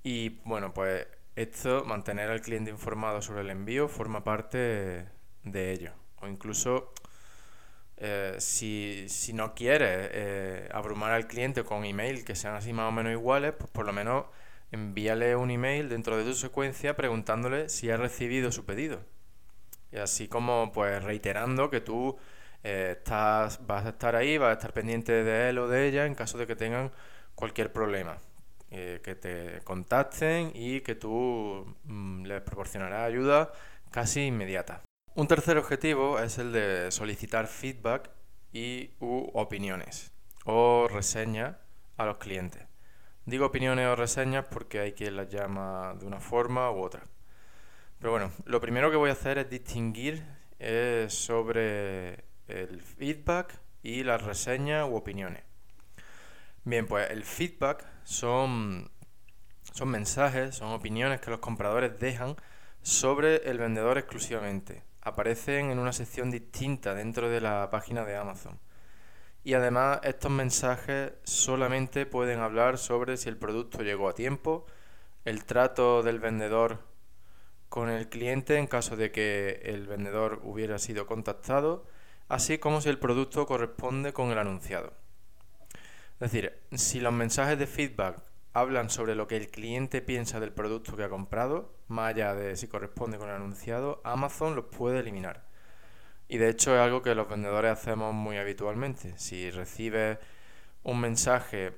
Y 0.03 0.39
bueno, 0.45 0.73
pues 0.73 1.05
esto, 1.35 1.83
mantener 1.85 2.29
al 2.29 2.41
cliente 2.41 2.71
informado 2.71 3.21
sobre 3.21 3.41
el 3.41 3.49
envío, 3.49 3.87
forma 3.87 4.23
parte 4.23 5.05
de 5.43 5.71
ello. 5.71 5.91
O 6.21 6.27
incluso 6.27 6.93
eh, 7.97 8.35
si, 8.39 9.05
si, 9.09 9.33
no 9.33 9.53
quieres 9.53 10.09
eh, 10.13 10.69
abrumar 10.71 11.11
al 11.11 11.27
cliente 11.27 11.63
con 11.63 11.83
email 11.83 12.23
que 12.23 12.35
sean 12.35 12.55
así 12.55 12.73
más 12.73 12.89
o 12.89 12.91
menos 12.91 13.11
iguales, 13.11 13.53
pues 13.57 13.69
por 13.71 13.85
lo 13.85 13.93
menos 13.93 14.25
envíale 14.71 15.35
un 15.35 15.51
email 15.51 15.89
dentro 15.89 16.17
de 16.17 16.23
tu 16.23 16.33
secuencia 16.33 16.95
preguntándole 16.95 17.69
si 17.69 17.89
ha 17.89 17.97
recibido 17.97 18.51
su 18.51 18.65
pedido. 18.65 19.01
Y 19.91 19.97
así 19.97 20.27
como 20.27 20.71
pues 20.73 21.03
reiterando 21.03 21.69
que 21.69 21.81
tú 21.81 22.17
eh, 22.63 22.95
estás, 22.97 23.65
vas 23.65 23.85
a 23.85 23.89
estar 23.89 24.15
ahí, 24.15 24.37
vas 24.37 24.49
a 24.49 24.53
estar 24.53 24.73
pendiente 24.73 25.11
de 25.23 25.49
él 25.49 25.57
o 25.59 25.67
de 25.67 25.87
ella 25.87 26.05
en 26.05 26.15
caso 26.15 26.37
de 26.37 26.47
que 26.47 26.55
tengan 26.55 26.91
cualquier 27.37 27.71
problema. 27.71 28.17
que 28.69 29.15
te 29.15 29.61
contacten 29.63 30.51
y 30.53 30.81
que 30.81 30.95
tú 30.95 31.65
mm, 31.85 32.25
les 32.25 32.41
proporcionarás 32.41 33.07
ayuda 33.07 33.53
casi 33.91 34.25
inmediata. 34.25 34.81
Un 35.15 35.27
tercer 35.27 35.57
objetivo 35.57 36.19
es 36.19 36.37
el 36.37 36.51
de 36.51 36.91
solicitar 36.91 37.47
feedback 37.47 38.09
y 38.51 38.91
opiniones 38.99 40.11
o 40.45 40.87
reseñas 40.87 41.55
a 41.97 42.05
los 42.05 42.17
clientes. 42.17 42.67
Digo 43.25 43.47
opiniones 43.47 43.87
o 43.87 43.95
reseñas 43.95 44.45
porque 44.45 44.79
hay 44.79 44.93
quien 44.93 45.17
las 45.17 45.29
llama 45.29 45.95
de 45.99 46.05
una 46.05 46.19
forma 46.19 46.71
u 46.71 46.81
otra. 46.81 47.03
Pero 47.99 48.11
bueno, 48.11 48.31
lo 48.45 48.61
primero 48.61 48.91
que 48.91 48.95
voy 48.95 49.09
a 49.09 49.13
hacer 49.13 49.37
es 49.37 49.49
distinguir 49.49 50.23
eh, 50.59 51.07
sobre 51.09 52.23
el 52.47 52.81
feedback 52.81 53.59
y 53.83 54.03
las 54.03 54.21
reseñas 54.21 54.87
u 54.89 54.95
opiniones. 54.95 55.46
Bien, 56.67 56.85
pues 56.85 57.09
el 57.11 57.23
feedback 57.23 57.85
son, 58.03 58.91
son 59.71 59.87
mensajes, 59.87 60.53
son 60.53 60.73
opiniones 60.73 61.21
que 61.21 61.31
los 61.31 61.39
compradores 61.39 61.97
dejan 61.97 62.35
sobre 62.81 63.49
el 63.49 63.57
vendedor 63.57 63.97
exclusivamente. 63.97 64.83
Aparecen 65.01 65.71
en 65.71 65.79
una 65.79 65.93
sección 65.93 66.29
distinta 66.29 66.93
dentro 66.93 67.29
de 67.29 67.39
la 67.39 67.69
página 67.69 68.03
de 68.03 68.17
Amazon. 68.17 68.59
Y 69.45 69.53
además 69.53 70.01
estos 70.03 70.29
mensajes 70.29 71.13
solamente 71.23 72.05
pueden 72.05 72.41
hablar 72.41 72.77
sobre 72.77 73.15
si 73.15 73.29
el 73.29 73.37
producto 73.37 73.81
llegó 73.81 74.09
a 74.09 74.13
tiempo, 74.13 74.65
el 75.23 75.45
trato 75.45 76.03
del 76.03 76.19
vendedor 76.19 76.79
con 77.69 77.87
el 77.89 78.09
cliente 78.09 78.57
en 78.57 78.67
caso 78.67 78.97
de 78.97 79.13
que 79.13 79.61
el 79.63 79.87
vendedor 79.87 80.41
hubiera 80.43 80.79
sido 80.79 81.07
contactado, 81.07 81.85
así 82.27 82.57
como 82.57 82.81
si 82.81 82.89
el 82.89 82.99
producto 82.99 83.45
corresponde 83.45 84.11
con 84.11 84.31
el 84.31 84.37
anunciado. 84.37 85.06
Es 86.19 86.31
decir, 86.31 86.59
si 86.73 86.99
los 86.99 87.13
mensajes 87.13 87.59
de 87.59 87.67
feedback 87.67 88.23
hablan 88.53 88.89
sobre 88.89 89.13
lo 89.13 89.27
que 89.27 89.37
el 89.37 89.49
cliente 89.49 90.01
piensa 90.01 90.39
del 90.39 90.51
producto 90.51 90.97
que 90.97 91.03
ha 91.03 91.09
comprado, 91.09 91.75
más 91.87 92.09
allá 92.09 92.33
de 92.33 92.55
si 92.57 92.67
corresponde 92.67 93.19
con 93.19 93.29
el 93.29 93.35
anunciado, 93.35 94.01
Amazon 94.03 94.55
los 94.55 94.65
puede 94.65 94.99
eliminar. 94.99 95.45
Y 96.27 96.39
de 96.39 96.49
hecho 96.49 96.73
es 96.75 96.81
algo 96.81 97.03
que 97.03 97.13
los 97.13 97.29
vendedores 97.29 97.71
hacemos 97.71 98.15
muy 98.15 98.37
habitualmente. 98.37 99.17
Si 99.17 99.51
recibes 99.51 100.17
un 100.83 100.99
mensaje 100.99 101.73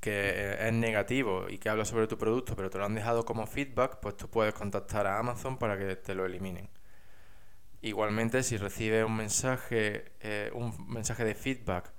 que 0.00 0.56
es 0.58 0.72
negativo 0.72 1.48
y 1.50 1.58
que 1.58 1.68
habla 1.68 1.84
sobre 1.84 2.06
tu 2.06 2.16
producto, 2.16 2.56
pero 2.56 2.70
te 2.70 2.78
lo 2.78 2.86
han 2.86 2.94
dejado 2.94 3.26
como 3.26 3.46
feedback, 3.46 4.00
pues 4.00 4.16
tú 4.16 4.30
puedes 4.30 4.54
contactar 4.54 5.06
a 5.06 5.18
Amazon 5.18 5.58
para 5.58 5.76
que 5.76 5.96
te 5.96 6.14
lo 6.14 6.24
eliminen. 6.24 6.70
Igualmente, 7.82 8.42
si 8.42 8.56
recibes 8.56 9.04
un 9.04 9.16
mensaje, 9.16 10.12
eh, 10.20 10.50
un 10.54 10.74
mensaje 10.88 11.24
de 11.24 11.34
feedback 11.34 11.92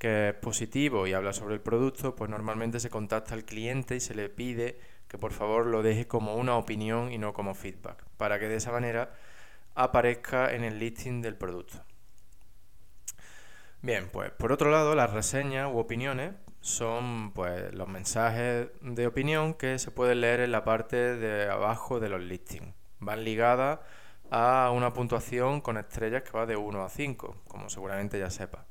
que 0.00 0.30
es 0.30 0.34
positivo 0.34 1.06
y 1.06 1.12
habla 1.12 1.34
sobre 1.34 1.54
el 1.54 1.60
producto, 1.60 2.16
pues 2.16 2.30
normalmente 2.30 2.80
se 2.80 2.88
contacta 2.88 3.34
al 3.34 3.44
cliente 3.44 3.96
y 3.96 4.00
se 4.00 4.14
le 4.14 4.30
pide 4.30 4.80
que 5.06 5.18
por 5.18 5.32
favor 5.32 5.66
lo 5.66 5.82
deje 5.82 6.08
como 6.08 6.36
una 6.36 6.56
opinión 6.56 7.12
y 7.12 7.18
no 7.18 7.34
como 7.34 7.54
feedback, 7.54 8.06
para 8.16 8.40
que 8.40 8.48
de 8.48 8.56
esa 8.56 8.72
manera 8.72 9.12
aparezca 9.74 10.54
en 10.54 10.64
el 10.64 10.78
listing 10.78 11.20
del 11.20 11.36
producto. 11.36 11.84
Bien, 13.82 14.08
pues 14.10 14.30
por 14.30 14.52
otro 14.52 14.70
lado, 14.70 14.94
las 14.94 15.12
reseñas 15.12 15.70
u 15.70 15.76
opiniones 15.76 16.32
son 16.62 17.32
pues 17.32 17.74
los 17.74 17.88
mensajes 17.88 18.68
de 18.80 19.06
opinión 19.06 19.52
que 19.52 19.78
se 19.78 19.90
pueden 19.90 20.22
leer 20.22 20.40
en 20.40 20.52
la 20.52 20.64
parte 20.64 20.96
de 21.16 21.50
abajo 21.50 22.00
de 22.00 22.08
los 22.08 22.22
listings. 22.22 22.74
Van 23.00 23.22
ligadas 23.22 23.80
a 24.30 24.70
una 24.74 24.94
puntuación 24.94 25.60
con 25.60 25.76
estrellas 25.76 26.22
que 26.22 26.30
va 26.30 26.46
de 26.46 26.56
1 26.56 26.84
a 26.84 26.88
5, 26.88 27.42
como 27.46 27.68
seguramente 27.68 28.18
ya 28.18 28.30
sepa. 28.30 28.69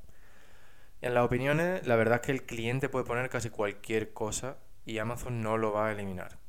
En 1.02 1.14
las 1.14 1.26
opiniones, 1.26 1.88
la 1.88 1.96
verdad 1.96 2.16
es 2.16 2.22
que 2.22 2.32
el 2.34 2.46
cliente 2.46 2.90
puede 2.90 3.06
poner 3.06 3.30
casi 3.30 3.50
cualquier 3.50 4.12
cosa 4.12 4.58
y 4.86 4.98
Amazon 4.98 5.42
no 5.42 5.58
lo 5.58 5.72
va 5.72 5.88
a 5.88 5.92
eliminar. 5.94 6.40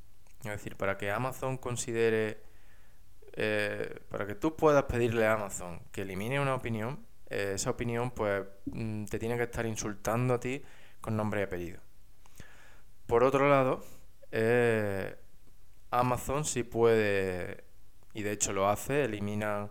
Es 0.41 0.51
decir, 0.51 0.77
para 0.77 0.97
que 0.97 1.11
Amazon 1.11 1.57
considere, 1.57 2.43
eh, 3.35 4.01
para 4.09 4.27
que 4.27 4.35
tú 4.35 4.57
puedas 4.57 4.85
pedirle 4.85 5.27
a 5.27 5.35
Amazon 5.35 5.81
que 5.93 6.03
elimine 6.03 6.41
una 6.41 6.55
opinión, 6.57 7.07
eh, 7.29 7.53
esa 7.55 7.71
opinión 7.71 8.11
pues 8.11 8.45
mm, 8.67 9.05
te 9.05 9.21
tiene 9.21 9.37
que 9.37 9.45
estar 9.45 9.67
insultando 9.67 10.35
a 10.35 10.41
ti 10.41 10.63
con 11.01 11.17
nombre 11.17 11.43
y 11.43 11.45
apellido. 11.45 11.81
Por 13.07 13.23
otro 13.23 13.49
lado, 13.49 13.85
eh, 14.33 15.17
Amazon 15.93 16.45
sí 16.45 16.65
puede, 16.65 17.65
y 18.15 18.23
de 18.23 18.33
hecho 18.33 18.53
lo 18.53 18.69
hace, 18.69 19.05
elimina 19.05 19.71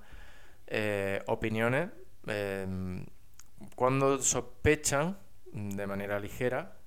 opiniones 1.26 1.90
cuando 3.76 4.22
sospechan 4.22 5.18
de 5.52 5.88
manera 5.88 6.20
ligera 6.20 6.78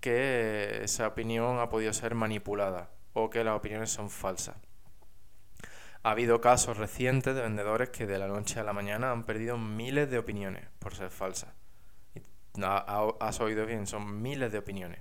que 0.00 0.82
esa 0.82 1.08
opinión 1.08 1.58
ha 1.58 1.68
podido 1.68 1.92
ser 1.92 2.14
manipulada 2.14 2.90
o 3.12 3.30
que 3.30 3.44
las 3.44 3.56
opiniones 3.56 3.90
son 3.90 4.10
falsas. 4.10 4.56
Ha 6.02 6.10
habido 6.10 6.40
casos 6.40 6.76
recientes 6.76 7.34
de 7.34 7.40
vendedores 7.40 7.88
que 7.88 8.06
de 8.06 8.18
la 8.18 8.28
noche 8.28 8.60
a 8.60 8.64
la 8.64 8.74
mañana 8.74 9.10
han 9.10 9.24
perdido 9.24 9.56
miles 9.56 10.10
de 10.10 10.18
opiniones 10.18 10.68
por 10.78 10.94
ser 10.94 11.10
falsas. 11.10 11.54
Has 12.60 13.40
oído 13.40 13.64
bien, 13.66 13.86
son 13.86 14.20
miles 14.20 14.52
de 14.52 14.58
opiniones. 14.58 15.00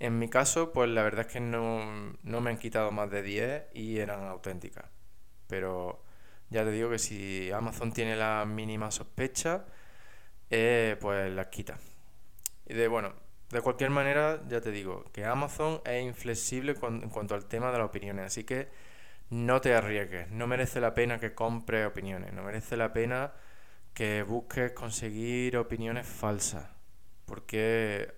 En 0.00 0.18
mi 0.18 0.28
caso, 0.28 0.72
pues 0.72 0.88
la 0.88 1.02
verdad 1.02 1.26
es 1.26 1.32
que 1.32 1.40
no, 1.40 2.16
no 2.22 2.40
me 2.40 2.50
han 2.50 2.58
quitado 2.58 2.90
más 2.90 3.10
de 3.10 3.22
10 3.22 3.66
y 3.74 3.98
eran 3.98 4.24
auténticas. 4.24 4.86
Pero 5.46 6.04
ya 6.50 6.64
te 6.64 6.70
digo 6.70 6.88
que 6.88 6.98
si 6.98 7.50
Amazon 7.52 7.92
tiene 7.92 8.16
la 8.16 8.44
mínima 8.46 8.90
sospecha, 8.90 9.66
eh, 10.50 10.96
pues 11.00 11.30
las 11.32 11.48
quita. 11.48 11.78
Y 12.66 12.74
de 12.74 12.88
bueno, 12.88 13.12
de 13.50 13.60
cualquier 13.62 13.90
manera, 13.90 14.42
ya 14.48 14.60
te 14.60 14.70
digo, 14.70 15.04
que 15.12 15.24
Amazon 15.24 15.80
es 15.84 16.04
inflexible 16.04 16.74
en 16.82 17.08
cuanto 17.08 17.34
al 17.34 17.46
tema 17.46 17.72
de 17.72 17.78
las 17.78 17.88
opiniones, 17.88 18.26
así 18.26 18.44
que 18.44 18.68
no 19.30 19.60
te 19.60 19.74
arriesgues, 19.74 20.30
no 20.30 20.46
merece 20.46 20.80
la 20.80 20.94
pena 20.94 21.18
que 21.18 21.34
compres 21.34 21.86
opiniones, 21.86 22.32
no 22.32 22.42
merece 22.42 22.76
la 22.76 22.92
pena 22.92 23.32
que 23.94 24.22
busques 24.22 24.72
conseguir 24.72 25.56
opiniones 25.56 26.06
falsas, 26.06 26.66
porque 27.26 28.12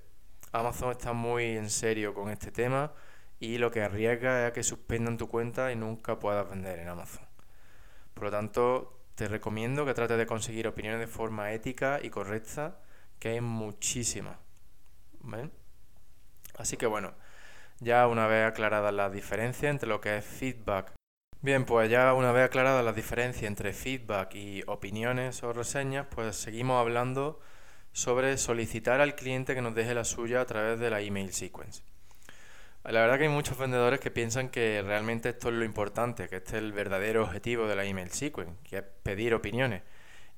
Amazon 0.53 0.91
está 0.93 1.13
muy 1.13 1.57
en 1.57 1.71
serio 1.71 2.15
con 2.15 2.31
este 2.31 2.51
tema 2.51 2.93
y 3.39 3.59
lo 3.59 3.71
que 3.71 3.83
arriesga 3.83 4.47
es 4.47 4.53
que 4.53 4.63
suspendan 4.63 5.17
tu 5.17 5.29
cuenta 5.29 5.73
y 5.73 5.77
nunca 5.77 6.19
puedas 6.19 6.49
vender 6.51 6.79
en 6.81 6.89
Amazon. 6.89 7.25
Por 8.15 8.25
lo 8.25 8.31
tanto, 8.31 9.00
te 9.21 9.29
recomiendo 9.29 9.85
que 9.85 9.93
trates 9.93 10.17
de 10.17 10.25
conseguir 10.25 10.67
opiniones 10.67 10.99
de 10.99 11.07
forma 11.07 11.53
ética 11.53 12.01
y 12.03 12.09
correcta, 12.09 12.79
que 13.19 13.29
hay 13.29 13.43
muchísimas. 13.43 14.39
Así 16.57 16.79
que 16.79 16.87
bueno, 16.87 17.13
ya 17.81 18.07
una 18.07 18.27
vez 18.27 18.47
aclaradas 18.47 18.95
las 18.95 19.13
diferencias 19.13 19.71
entre 19.71 19.91
lo 19.91 20.01
que 20.01 20.17
es 20.17 20.25
feedback. 20.25 20.95
Bien, 21.43 21.67
pues 21.67 21.91
ya 21.91 22.15
una 22.15 22.33
vez 22.33 22.47
aclaradas 22.47 22.83
las 22.83 22.97
diferencias 22.97 23.45
entre 23.45 23.75
feedback 23.75 24.35
y 24.37 24.63
opiniones 24.67 25.43
o 25.43 25.53
reseñas, 25.53 26.07
pues 26.09 26.37
seguimos 26.37 26.81
hablando 26.81 27.41
sobre 27.93 28.39
solicitar 28.39 29.03
al 29.03 29.17
cliente 29.17 29.55
que 29.55 29.61
nos 29.61 29.75
deje 29.75 29.93
la 29.93 30.05
suya 30.05 30.41
a 30.41 30.47
través 30.47 30.81
de 30.81 30.89
la 30.89 31.03
email 31.03 31.35
sequence. 31.35 31.83
La 32.85 33.03
verdad 33.03 33.19
que 33.19 33.25
hay 33.25 33.31
muchos 33.31 33.59
vendedores 33.59 34.01
que 34.01 34.11
piensan 34.11 34.49
que 34.49 34.83
realmente 34.83 35.29
esto 35.29 35.49
es 35.49 35.55
lo 35.55 35.65
importante, 35.65 36.29
que 36.29 36.37
este 36.37 36.57
es 36.57 36.63
el 36.63 36.73
verdadero 36.73 37.23
objetivo 37.25 37.67
de 37.67 37.77
la 37.77 37.85
email 37.85 38.11
sequence, 38.11 38.55
que 38.65 38.79
es 38.79 38.85
pedir 39.03 39.35
opiniones. 39.35 39.83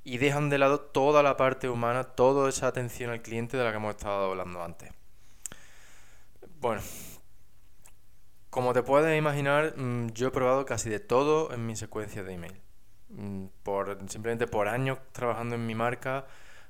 Y 0.02 0.18
dejan 0.18 0.50
de 0.50 0.58
lado 0.58 0.80
toda 0.80 1.22
la 1.22 1.36
parte 1.36 1.68
humana, 1.68 2.02
toda 2.02 2.48
esa 2.48 2.66
atención 2.66 3.10
al 3.10 3.22
cliente 3.22 3.56
de 3.56 3.62
la 3.62 3.70
que 3.70 3.76
hemos 3.76 3.94
estado 3.94 4.30
hablando 4.30 4.62
antes. 4.62 4.90
Bueno, 6.60 6.82
como 8.50 8.72
te 8.72 8.82
puedes 8.82 9.16
imaginar, 9.16 9.74
mm, 9.76 10.08
yo 10.08 10.28
he 10.28 10.30
probado 10.32 10.66
casi 10.66 10.90
de 10.90 10.98
todo 10.98 11.52
en 11.54 11.64
mi 11.64 11.76
secuencia 11.76 12.24
de 12.24 12.34
email. 12.34 12.60
Mm, 13.10 13.46
por, 13.62 13.98
simplemente 14.10 14.48
por 14.48 14.66
años 14.68 14.98
trabajando 15.12 15.54
en 15.54 15.64
mi 15.66 15.76
marca, 15.76 16.26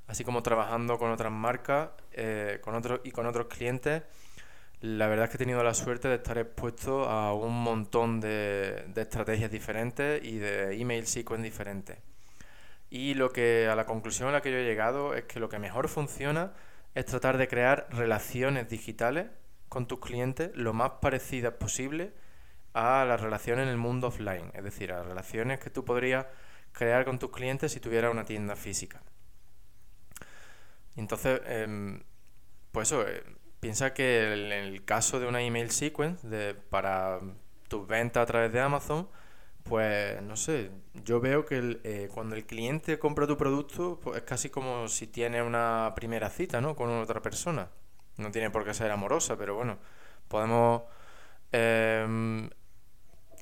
así 0.06 0.22
como 0.22 0.42
trabajando 0.42 0.98
con 0.98 1.10
otras 1.10 1.32
marcas 1.32 1.90
eh, 2.12 2.58
con 2.62 2.74
otros, 2.74 3.00
y 3.04 3.10
con 3.12 3.26
otros 3.26 3.46
clientes 3.46 4.02
la 4.82 5.06
verdad 5.06 5.26
es 5.26 5.30
que 5.30 5.36
he 5.36 5.38
tenido 5.38 5.62
la 5.62 5.74
suerte 5.74 6.08
de 6.08 6.16
estar 6.16 6.36
expuesto 6.38 7.08
a 7.08 7.32
un 7.34 7.62
montón 7.62 8.20
de, 8.20 8.84
estrategias 8.96 9.48
diferentes 9.48 10.22
y 10.24 10.38
de 10.38 10.76
email 10.76 11.06
sequence 11.06 11.44
diferentes. 11.44 11.98
Y 12.90 13.14
lo 13.14 13.32
que 13.32 13.68
a 13.68 13.76
la 13.76 13.86
conclusión 13.86 14.28
a 14.28 14.32
la 14.32 14.42
que 14.42 14.50
yo 14.50 14.58
he 14.58 14.64
llegado 14.64 15.14
es 15.14 15.24
que 15.24 15.38
lo 15.38 15.48
que 15.48 15.60
mejor 15.60 15.88
funciona 15.88 16.52
es 16.96 17.06
tratar 17.06 17.38
de 17.38 17.46
crear 17.46 17.86
relaciones 17.90 18.68
digitales 18.68 19.26
con 19.68 19.86
tus 19.86 20.00
clientes 20.00 20.50
lo 20.54 20.72
más 20.72 20.90
parecidas 21.00 21.54
posible 21.54 22.12
a 22.74 23.04
las 23.04 23.20
relaciones 23.20 23.64
en 23.64 23.68
el 23.68 23.78
mundo 23.78 24.08
offline, 24.08 24.50
es 24.52 24.64
decir, 24.64 24.92
a 24.92 24.98
las 24.98 25.06
relaciones 25.06 25.60
que 25.60 25.70
tú 25.70 25.84
podrías 25.84 26.26
crear 26.72 27.04
con 27.04 27.20
tus 27.20 27.30
clientes 27.30 27.70
si 27.70 27.78
tuvieras 27.78 28.10
una 28.10 28.24
tienda 28.24 28.56
física. 28.56 29.00
Entonces, 30.96 31.40
em, 31.46 32.02
pues 32.72 32.88
eso, 32.88 33.06
eh, 33.06 33.22
Piensa 33.62 33.94
que 33.94 34.32
en 34.32 34.50
el 34.50 34.84
caso 34.84 35.20
de 35.20 35.28
una 35.28 35.40
email 35.40 35.70
sequence 35.70 36.56
para 36.68 37.20
tus 37.68 37.86
ventas 37.86 38.24
a 38.24 38.26
través 38.26 38.52
de 38.52 38.60
Amazon, 38.60 39.08
pues 39.62 40.20
no 40.20 40.34
sé, 40.36 40.72
yo 41.04 41.20
veo 41.20 41.44
que 41.44 41.78
eh, 41.84 42.08
cuando 42.12 42.34
el 42.34 42.44
cliente 42.44 42.98
compra 42.98 43.24
tu 43.24 43.36
producto, 43.36 44.00
pues 44.02 44.16
es 44.16 44.24
casi 44.24 44.50
como 44.50 44.88
si 44.88 45.06
tiene 45.06 45.42
una 45.44 45.92
primera 45.94 46.28
cita, 46.28 46.60
¿no? 46.60 46.74
Con 46.74 46.90
otra 46.90 47.22
persona. 47.22 47.70
No 48.16 48.32
tiene 48.32 48.50
por 48.50 48.64
qué 48.64 48.74
ser 48.74 48.90
amorosa, 48.90 49.36
pero 49.38 49.54
bueno, 49.54 49.78
podemos 50.26 50.82
em, 51.52 52.50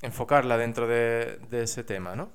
enfocarla 0.03 0.59
dentro 0.59 0.87
de, 0.87 1.39
de, 1.49 1.63
ese 1.63 1.83
tema, 1.83 2.15
¿no? 2.15 2.31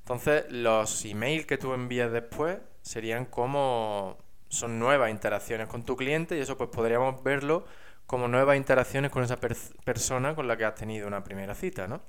Entonces, 0.00 0.44
los 0.50 1.02
emails 1.06 1.46
que 1.46 1.56
tú 1.56 1.72
envías 1.72 2.12
después 2.12 2.58
serían 2.82 3.24
como 3.24 4.18
son 4.54 4.78
nuevas 4.78 5.10
interacciones 5.10 5.66
con 5.68 5.84
tu 5.84 5.96
cliente 5.96 6.36
y 6.36 6.40
eso 6.40 6.56
pues 6.56 6.70
podríamos 6.70 7.22
verlo 7.22 7.66
como 8.06 8.28
nuevas 8.28 8.56
interacciones 8.56 9.10
con 9.10 9.24
esa 9.24 9.38
persona 9.38 10.34
con 10.34 10.46
la 10.46 10.56
que 10.56 10.64
has 10.64 10.74
tenido 10.74 11.06
una 11.06 11.24
primera 11.24 11.54
cita, 11.54 11.88
¿no? 11.88 12.02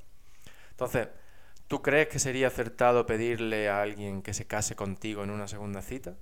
Entonces, 0.71 1.07
¿tú 1.67 1.81
crees 1.81 2.07
que 2.07 2.19
sería 2.19 2.47
acertado 2.47 3.05
pedirle 3.05 3.69
a 3.69 3.81
alguien 3.81 4.21
que 4.21 4.33
se 4.33 4.45
case 4.45 4.75
contigo 4.75 5.23
en 5.23 5.31
una 5.31 5.47
segunda 5.47 5.81
cita? 5.81 6.15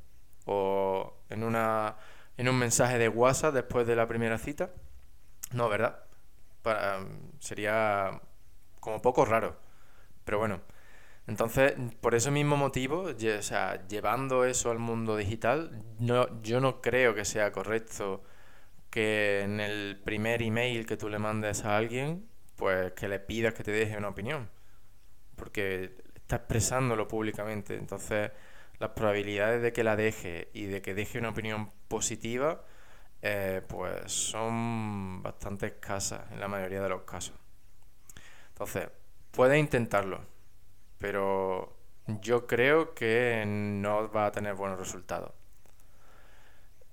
¿O 0.45 1.13
en, 1.29 1.43
una, 1.43 1.97
en 2.37 2.49
un 2.49 2.57
mensaje 2.57 2.97
de 2.97 3.09
WhatsApp 3.09 3.53
después 3.53 3.87
de 3.87 3.95
la 3.95 4.07
primera 4.07 4.37
cita? 4.37 4.69
No, 5.51 5.69
¿verdad? 5.69 5.99
sería 7.39 8.21
como 8.79 9.01
poco 9.01 9.25
raro. 9.25 9.57
Pero 10.23 10.39
bueno, 10.39 10.61
entonces, 11.27 11.73
por 12.01 12.15
ese 12.15 12.31
mismo 12.31 12.57
motivo, 12.57 13.03
o 13.03 13.41
sea, 13.41 13.87
llevando 13.87 14.43
eso 14.45 14.71
al 14.71 14.79
mundo 14.79 15.15
digital, 15.15 15.83
no, 15.99 16.41
yo 16.41 16.59
no 16.59 16.81
creo 16.81 17.15
que 17.15 17.23
sea 17.25 17.51
correcto 17.51 18.23
que 18.89 19.41
en 19.41 19.59
el 19.59 19.99
primer 20.03 20.41
email 20.41 20.85
que 20.85 20.97
tú 20.97 21.09
le 21.09 21.19
mandes 21.19 21.65
a 21.65 21.77
alguien, 21.77 22.27
pues 22.57 22.91
que 22.93 23.07
le 23.07 23.19
pidas 23.19 23.53
que 23.53 23.63
te 23.63 23.71
deje 23.71 23.97
una 23.97 24.09
opinión. 24.09 24.49
Porque 25.35 25.95
está 26.15 26.37
expresándolo 26.37 27.07
públicamente. 27.07 27.75
Entonces, 27.75 28.31
las 28.79 28.91
probabilidades 28.91 29.61
de 29.61 29.73
que 29.73 29.83
la 29.83 29.95
deje 29.95 30.49
y 30.53 30.65
de 30.65 30.81
que 30.81 30.93
deje 30.93 31.19
una 31.19 31.29
opinión 31.29 31.71
positiva, 31.87 32.65
eh, 33.21 33.61
pues 33.67 34.11
son 34.11 35.23
bastante 35.23 35.67
escasas 35.67 36.31
en 36.31 36.39
la 36.39 36.47
mayoría 36.47 36.81
de 36.81 36.89
los 36.89 37.03
casos. 37.03 37.35
Entonces, 38.49 38.89
puedes 39.31 39.59
intentarlo, 39.59 40.21
pero 41.03 41.75
yo 42.21 42.47
creo 42.47 42.93
que 42.93 43.43
no 43.45 44.09
va 44.09 44.27
a 44.27 44.31
tener 44.31 44.53
buenos 44.53 44.79
resultados. 44.79 45.33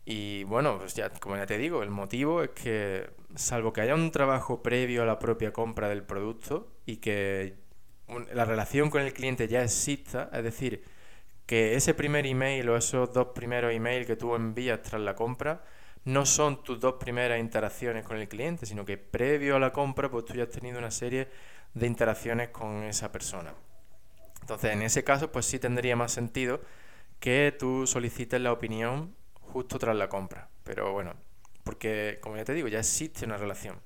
Y 0.04 0.42
bueno, 0.42 0.78
pues 0.78 0.94
ya, 0.96 1.10
como 1.10 1.36
ya 1.36 1.46
te 1.46 1.56
digo, 1.58 1.84
el 1.84 1.90
motivo 1.90 2.42
es 2.42 2.50
que, 2.50 3.08
salvo 3.36 3.72
que 3.72 3.82
haya 3.82 3.94
un 3.94 4.10
trabajo 4.10 4.64
previo 4.64 5.04
a 5.04 5.06
la 5.06 5.20
propia 5.20 5.52
compra 5.52 5.88
del 5.88 6.02
producto 6.02 6.72
y 6.86 6.96
que 6.96 7.54
la 8.32 8.44
relación 8.44 8.90
con 8.90 9.02
el 9.02 9.12
cliente 9.12 9.46
ya 9.46 9.62
exista, 9.62 10.28
es 10.32 10.42
decir, 10.42 10.82
que 11.46 11.76
ese 11.76 11.94
primer 11.94 12.26
email 12.26 12.68
o 12.68 12.76
esos 12.76 13.12
dos 13.12 13.28
primeros 13.28 13.72
emails 13.72 14.08
que 14.08 14.16
tú 14.16 14.34
envías 14.34 14.82
tras 14.82 15.00
la 15.02 15.14
compra 15.14 15.62
no 16.04 16.26
son 16.26 16.64
tus 16.64 16.80
dos 16.80 16.94
primeras 16.94 17.38
interacciones 17.38 18.04
con 18.04 18.16
el 18.16 18.28
cliente, 18.28 18.66
sino 18.66 18.84
que 18.84 18.98
previo 18.98 19.54
a 19.54 19.60
la 19.60 19.72
compra, 19.72 20.10
pues 20.10 20.24
tú 20.24 20.34
ya 20.34 20.42
has 20.42 20.50
tenido 20.50 20.80
una 20.80 20.90
serie 20.90 21.28
de 21.74 21.86
interacciones 21.86 22.48
con 22.48 22.82
esa 22.82 23.12
persona. 23.12 23.54
Entonces, 24.50 24.72
en 24.72 24.82
ese 24.82 25.04
caso, 25.04 25.30
pues 25.30 25.46
sí 25.46 25.60
tendría 25.60 25.94
más 25.94 26.10
sentido 26.10 26.60
que 27.20 27.54
tú 27.56 27.86
solicites 27.86 28.40
la 28.40 28.50
opinión 28.50 29.14
justo 29.34 29.78
tras 29.78 29.94
la 29.94 30.08
compra. 30.08 30.48
Pero 30.64 30.92
bueno, 30.92 31.14
porque 31.62 32.18
como 32.20 32.36
ya 32.36 32.44
te 32.44 32.54
digo, 32.54 32.66
ya 32.66 32.80
existe 32.80 33.24
una 33.24 33.36
relación. 33.36 33.78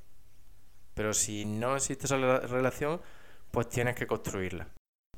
Pero 0.94 1.12
si 1.12 1.44
no 1.44 1.76
existe 1.76 2.06
esa 2.06 2.16
relación, 2.16 3.02
pues 3.50 3.68
tienes 3.68 3.94
que 3.94 4.06
construirla. 4.06 4.68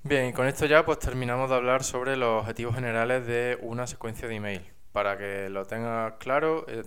Bien, 0.02 0.26
y 0.26 0.32
con 0.32 0.48
esto 0.48 0.66
ya 0.66 0.84
pues 0.84 0.98
terminamos 0.98 1.48
de 1.48 1.54
hablar 1.54 1.84
sobre 1.84 2.16
los 2.16 2.40
objetivos 2.40 2.74
generales 2.74 3.24
de 3.24 3.56
una 3.62 3.86
secuencia 3.86 4.26
de 4.26 4.34
email. 4.34 4.62
Para 4.90 5.16
que 5.16 5.48
lo 5.48 5.64
tengas 5.64 6.14
claro, 6.14 6.66
eh, 6.66 6.82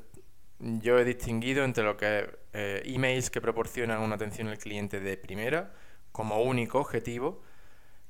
yo 0.59 0.99
he 0.99 1.05
distinguido 1.05 1.63
entre 1.63 1.85
lo 1.85 1.95
que 1.95 2.19
es 2.19 2.25
eh, 2.51 2.81
emails 2.83 3.29
que 3.29 3.39
proporcionan 3.39 4.01
una 4.01 4.15
atención 4.15 4.49
al 4.49 4.57
cliente 4.57 4.99
de 4.99 5.15
primera 5.15 5.71
como 6.11 6.41
único 6.41 6.79
objetivo, 6.79 7.41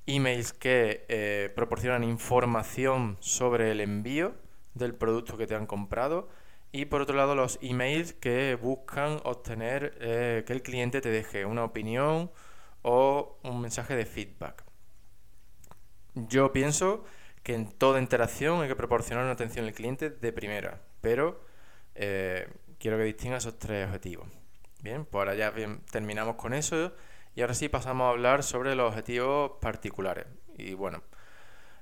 emails 0.10 0.54
que 0.54 1.06
eh, 1.10 1.52
proporcionan 1.56 2.04
información 2.04 3.18
sobre 3.20 3.72
el 3.72 3.82
envío 3.82 4.34
del 4.74 4.96
producto 4.96 5.38
que 5.38 5.48
te 5.48 5.56
han 5.56 5.66
comprado 5.66 6.30
y 6.72 6.86
por 6.86 7.02
otro 7.02 7.16
lado 7.16 7.36
los 7.36 7.58
emails 7.62 8.14
que 8.14 8.56
buscan 8.56 9.20
obtener 9.24 9.98
que 10.46 10.54
el 10.54 10.62
cliente 10.62 11.02
te 11.02 11.10
deje 11.10 11.46
una 11.46 11.64
opinión 11.64 12.30
o 12.82 13.40
un 13.44 13.62
mensaje 13.62 13.96
de 13.96 14.06
feedback. 14.06 14.64
Yo 16.14 16.52
pienso 16.52 17.04
que 17.44 17.56
en 17.56 17.72
toda 17.72 18.00
interacción 18.00 18.62
hay 18.62 18.68
que 18.68 18.76
proporcionar 18.76 19.24
una 19.24 19.34
atención 19.34 19.66
al 19.66 19.74
cliente 19.74 20.10
de 20.10 20.34
primera, 20.34 20.82
pero 21.02 21.44
eh, 21.96 22.48
quiero 22.80 22.98
que 22.98 23.04
distinga 23.04 23.38
esos 23.38 23.58
tres 23.58 23.88
objetivos. 23.88 24.28
Bien, 24.82 25.06
pues 25.06 25.20
ahora 25.20 25.36
ya 25.36 25.54
terminamos 25.92 26.36
con 26.36 26.54
eso 26.54 26.94
y 27.36 27.42
ahora 27.42 27.54
sí 27.54 27.70
pasamos 27.70 28.08
a 28.08 28.10
hablar 28.10 28.44
sobre 28.44 28.76
los 28.76 28.90
objetivos 28.90 29.54
particulares. 29.62 30.26
Y 30.58 30.74
bueno, 30.74 31.04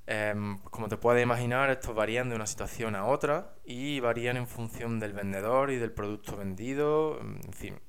em, 0.06 0.58
como 0.58 0.88
te 0.88 0.96
puedes 0.96 1.22
imaginar, 1.22 1.70
estos 1.70 1.94
varían 1.94 2.28
de 2.28 2.36
una 2.36 2.46
situación 2.46 2.94
a 2.96 3.06
otra 3.06 3.54
y 3.64 4.00
varían 4.00 4.36
en 4.36 4.46
función 4.46 5.00
del 5.00 5.12
vendedor 5.12 5.70
y 5.70 5.76
del 5.76 5.92
producto 5.92 6.36
vendido, 6.36 7.18
en 7.20 7.52
fin, 7.52 7.80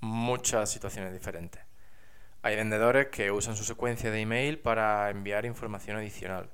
muchas 0.00 0.70
situaciones 0.70 1.12
diferentes. 1.12 1.62
Hay 2.42 2.56
vendedores 2.56 3.06
que 3.08 3.30
usan 3.30 3.56
su 3.56 3.64
secuencia 3.64 4.10
de 4.10 4.20
email 4.20 4.58
para 4.58 5.08
enviar 5.10 5.46
información 5.46 5.96
adicional, 5.96 6.50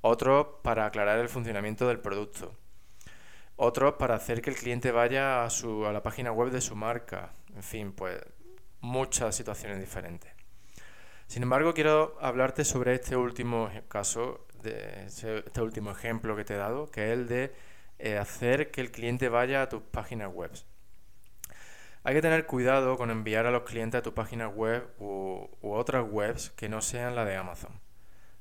otros 0.00 0.46
para 0.62 0.86
aclarar 0.86 1.18
el 1.18 1.28
funcionamiento 1.28 1.88
del 1.88 1.98
producto, 1.98 2.54
otros 3.56 3.94
para 3.94 4.14
hacer 4.14 4.42
que 4.42 4.50
el 4.50 4.56
cliente 4.56 4.92
vaya 4.92 5.44
a, 5.44 5.50
su, 5.50 5.86
a 5.86 5.92
la 5.92 6.02
página 6.04 6.30
web 6.30 6.50
de 6.50 6.60
su 6.60 6.76
marca, 6.76 7.32
en 7.56 7.64
fin, 7.64 7.92
pues 7.92 8.20
muchas 8.84 9.34
situaciones 9.34 9.80
diferentes. 9.80 10.32
Sin 11.26 11.42
embargo, 11.42 11.74
quiero 11.74 12.16
hablarte 12.20 12.64
sobre 12.64 12.94
este 12.94 13.16
último 13.16 13.70
caso, 13.88 14.46
de 14.62 15.06
este 15.06 15.60
último 15.60 15.90
ejemplo 15.90 16.36
que 16.36 16.44
te 16.44 16.54
he 16.54 16.58
dado, 16.58 16.90
que 16.90 17.06
es 17.06 17.18
el 17.18 17.26
de 17.26 17.52
eh, 17.98 18.18
hacer 18.18 18.70
que 18.70 18.80
el 18.80 18.90
cliente 18.90 19.28
vaya 19.28 19.62
a 19.62 19.68
tus 19.68 19.82
páginas 19.82 20.32
web. 20.32 20.50
Hay 22.02 22.14
que 22.14 22.22
tener 22.22 22.44
cuidado 22.44 22.98
con 22.98 23.10
enviar 23.10 23.46
a 23.46 23.50
los 23.50 23.62
clientes 23.62 23.98
a 23.98 24.02
tu 24.02 24.12
página 24.12 24.48
web 24.48 24.86
u, 24.98 25.48
otras 25.62 26.04
webs 26.08 26.50
que 26.50 26.68
no 26.68 26.82
sean 26.82 27.16
la 27.16 27.24
de 27.24 27.36
Amazon. 27.36 27.80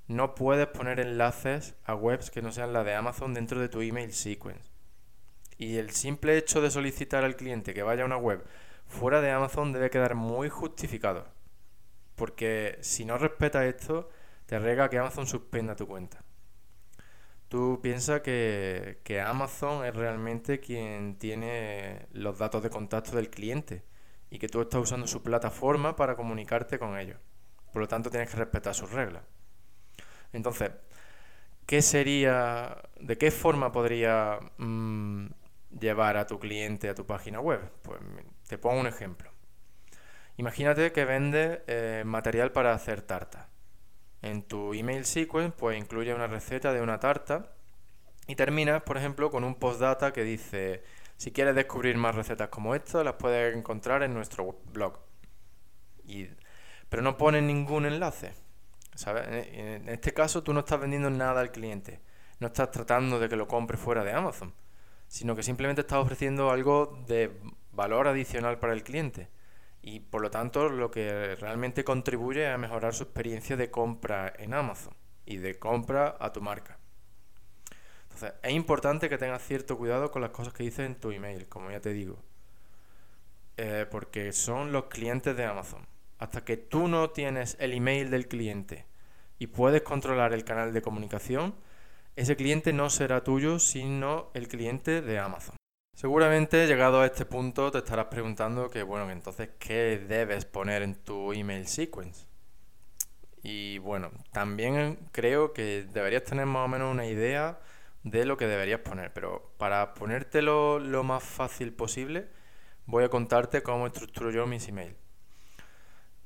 No 0.07 0.35
puedes 0.35 0.67
poner 0.67 0.99
enlaces 0.99 1.75
a 1.85 1.95
webs 1.95 2.29
que 2.29 2.41
no 2.41 2.51
sean 2.51 2.73
la 2.73 2.83
de 2.83 2.93
Amazon 2.93 3.33
dentro 3.33 3.61
de 3.61 3.69
tu 3.69 3.81
email 3.81 4.11
sequence. 4.11 4.69
Y 5.57 5.77
el 5.77 5.91
simple 5.91 6.37
hecho 6.37 6.59
de 6.59 6.69
solicitar 6.69 7.23
al 7.23 7.37
cliente 7.37 7.73
que 7.73 7.83
vaya 7.83 8.03
a 8.03 8.05
una 8.05 8.17
web 8.17 8.43
fuera 8.93 9.19
de 9.19 9.31
Amazon 9.31 9.73
debe 9.73 9.89
quedar 9.89 10.15
muy 10.15 10.49
justificado. 10.49 11.25
Porque 12.15 12.77
si 12.81 13.05
no 13.05 13.17
respetas 13.17 13.65
esto, 13.65 14.09
te 14.45 14.59
rega 14.59 14.89
que 14.89 14.99
Amazon 14.99 15.27
suspenda 15.27 15.75
tu 15.75 15.87
cuenta. 15.87 16.23
Tú 17.49 17.79
piensas 17.81 18.21
que, 18.21 19.23
Amazon 19.25 19.85
es 19.85 19.95
realmente 19.95 20.59
quien 20.59 21.17
tiene 21.17 22.07
los 22.11 22.37
datos 22.39 22.63
de 22.63 22.69
contacto 22.69 23.15
del 23.15 23.29
cliente 23.29 23.83
y 24.29 24.39
que 24.39 24.47
tú 24.47 24.61
estás 24.61 24.81
usando 24.81 25.07
su 25.07 25.21
plataforma 25.21 25.95
para 25.95 26.15
comunicarte 26.15 26.79
con 26.79 26.97
ellos. 26.97 27.17
Por 27.71 27.81
lo 27.81 27.87
tanto, 27.87 28.09
tienes 28.09 28.29
que 28.29 28.37
respetar 28.37 28.73
sus 28.73 28.91
reglas. 28.91 29.23
Entonces, 30.31 30.71
¿qué 31.65 31.81
sería, 31.81 32.77
de 32.99 33.17
qué 33.17 33.31
forma 33.31 33.71
podría 33.71 34.39
mm, 34.57 35.27
llevar 35.79 36.17
a 36.17 36.25
tu 36.25 36.39
cliente 36.39 36.89
a 36.89 36.95
tu 36.95 37.05
página 37.05 37.39
web? 37.39 37.61
Pues 37.83 37.99
te 38.47 38.57
pongo 38.57 38.79
un 38.79 38.87
ejemplo. 38.87 39.31
Imagínate 40.37 40.91
que 40.91 41.05
vendes 41.05 41.59
eh, 41.67 42.03
material 42.05 42.51
para 42.51 42.73
hacer 42.73 43.01
tarta. 43.01 43.49
En 44.21 44.43
tu 44.43 44.73
email 44.73 45.05
sequence, 45.05 45.55
pues 45.57 45.77
incluye 45.77 46.13
una 46.13 46.27
receta 46.27 46.73
de 46.73 46.81
una 46.81 46.99
tarta 46.99 47.53
y 48.27 48.35
terminas, 48.35 48.83
por 48.83 48.97
ejemplo, 48.97 49.29
con 49.29 49.43
un 49.43 49.55
postdata 49.55 50.13
que 50.13 50.23
dice, 50.23 50.83
si 51.17 51.31
quieres 51.31 51.55
descubrir 51.55 51.97
más 51.97 52.15
recetas 52.15 52.49
como 52.49 52.73
esta, 52.73 53.03
las 53.03 53.15
puedes 53.15 53.55
encontrar 53.55 54.01
en 54.03 54.13
nuestro 54.13 54.59
blog. 54.71 54.99
Pero 56.89 57.01
no 57.01 57.17
pones 57.17 57.43
ningún 57.43 57.85
enlace. 57.85 58.33
¿sabes? 58.95 59.27
En 59.27 59.89
este 59.89 60.13
caso 60.13 60.43
tú 60.43 60.53
no 60.53 60.61
estás 60.61 60.79
vendiendo 60.79 61.09
nada 61.09 61.41
al 61.41 61.51
cliente. 61.51 61.99
No 62.39 62.47
estás 62.47 62.71
tratando 62.71 63.19
de 63.19 63.29
que 63.29 63.35
lo 63.35 63.47
compre 63.47 63.77
fuera 63.77 64.03
de 64.03 64.13
Amazon. 64.13 64.53
Sino 65.07 65.35
que 65.35 65.43
simplemente 65.43 65.81
estás 65.81 65.99
ofreciendo 65.99 66.49
algo 66.49 67.03
de 67.07 67.39
valor 67.73 68.07
adicional 68.07 68.59
para 68.59 68.73
el 68.73 68.83
cliente 68.83 69.29
y 69.81 69.99
por 69.99 70.21
lo 70.21 70.31
tanto 70.31 70.69
lo 70.69 70.89
que 70.89 71.35
realmente 71.35 71.83
contribuye 71.83 72.47
a 72.47 72.57
mejorar 72.57 72.93
su 72.93 73.03
experiencia 73.03 73.57
de 73.57 73.69
compra 73.69 74.31
en 74.39 74.53
Amazon 74.53 74.95
y 75.25 75.37
de 75.37 75.59
compra 75.59 76.15
a 76.19 76.31
tu 76.31 76.41
marca. 76.41 76.77
Entonces, 78.03 78.33
es 78.41 78.53
importante 78.53 79.09
que 79.09 79.17
tengas 79.17 79.45
cierto 79.45 79.77
cuidado 79.77 80.09
con 80.09 80.21
las 80.21 80.31
cosas 80.31 80.53
que 80.53 80.63
dices 80.63 80.85
en 80.85 80.95
tu 80.95 81.11
email, 81.11 81.47
como 81.47 81.69
ya 81.69 81.81
te 81.81 81.91
digo, 81.91 82.17
eh, 83.57 83.85
porque 83.89 84.31
son 84.31 84.71
los 84.71 84.85
clientes 84.85 85.35
de 85.35 85.45
Amazon. 85.45 85.85
Hasta 86.19 86.45
que 86.45 86.55
tú 86.55 86.87
no 86.87 87.09
tienes 87.09 87.57
el 87.59 87.73
email 87.73 88.09
del 88.09 88.27
cliente 88.27 88.85
y 89.37 89.47
puedes 89.47 89.81
controlar 89.81 90.33
el 90.33 90.45
canal 90.45 90.73
de 90.73 90.81
comunicación, 90.81 91.55
ese 92.15 92.35
cliente 92.37 92.71
no 92.71 92.89
será 92.89 93.23
tuyo, 93.23 93.59
sino 93.59 94.29
el 94.33 94.47
cliente 94.47 95.01
de 95.01 95.19
Amazon. 95.19 95.57
Seguramente 95.93 96.67
llegado 96.67 97.01
a 97.01 97.05
este 97.05 97.25
punto 97.25 97.71
te 97.71 97.77
estarás 97.77 98.07
preguntando 98.07 98.69
que, 98.69 98.83
bueno, 98.83 99.09
entonces, 99.11 99.49
¿qué 99.59 100.03
debes 100.07 100.45
poner 100.45 100.81
en 100.81 100.95
tu 100.95 101.33
email 101.33 101.67
sequence? 101.67 102.25
Y 103.43 103.77
bueno, 103.77 104.11
también 104.31 104.97
creo 105.11 105.53
que 105.53 105.85
deberías 105.93 106.23
tener 106.23 106.45
más 106.45 106.65
o 106.65 106.67
menos 106.67 106.91
una 106.91 107.05
idea 107.05 107.59
de 108.03 108.25
lo 108.25 108.37
que 108.37 108.47
deberías 108.47 108.79
poner. 108.79 109.13
Pero 109.13 109.53
para 109.57 109.93
ponértelo 109.93 110.79
lo 110.79 111.03
más 111.03 111.23
fácil 111.23 111.73
posible, 111.73 112.27
voy 112.85 113.03
a 113.03 113.09
contarte 113.09 113.63
cómo 113.63 113.87
estructuro 113.87 114.31
yo 114.31 114.47
mis 114.47 114.67
emails 114.67 114.95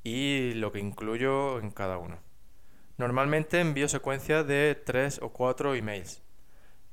y 0.04 0.54
lo 0.54 0.72
que 0.72 0.80
incluyo 0.80 1.60
en 1.60 1.72
cada 1.72 1.98
uno. 1.98 2.20
Normalmente 2.98 3.60
envío 3.60 3.90
secuencias 3.90 4.48
de 4.48 4.82
3 4.86 5.20
o 5.22 5.34
4 5.34 5.76
emails. 5.76 6.24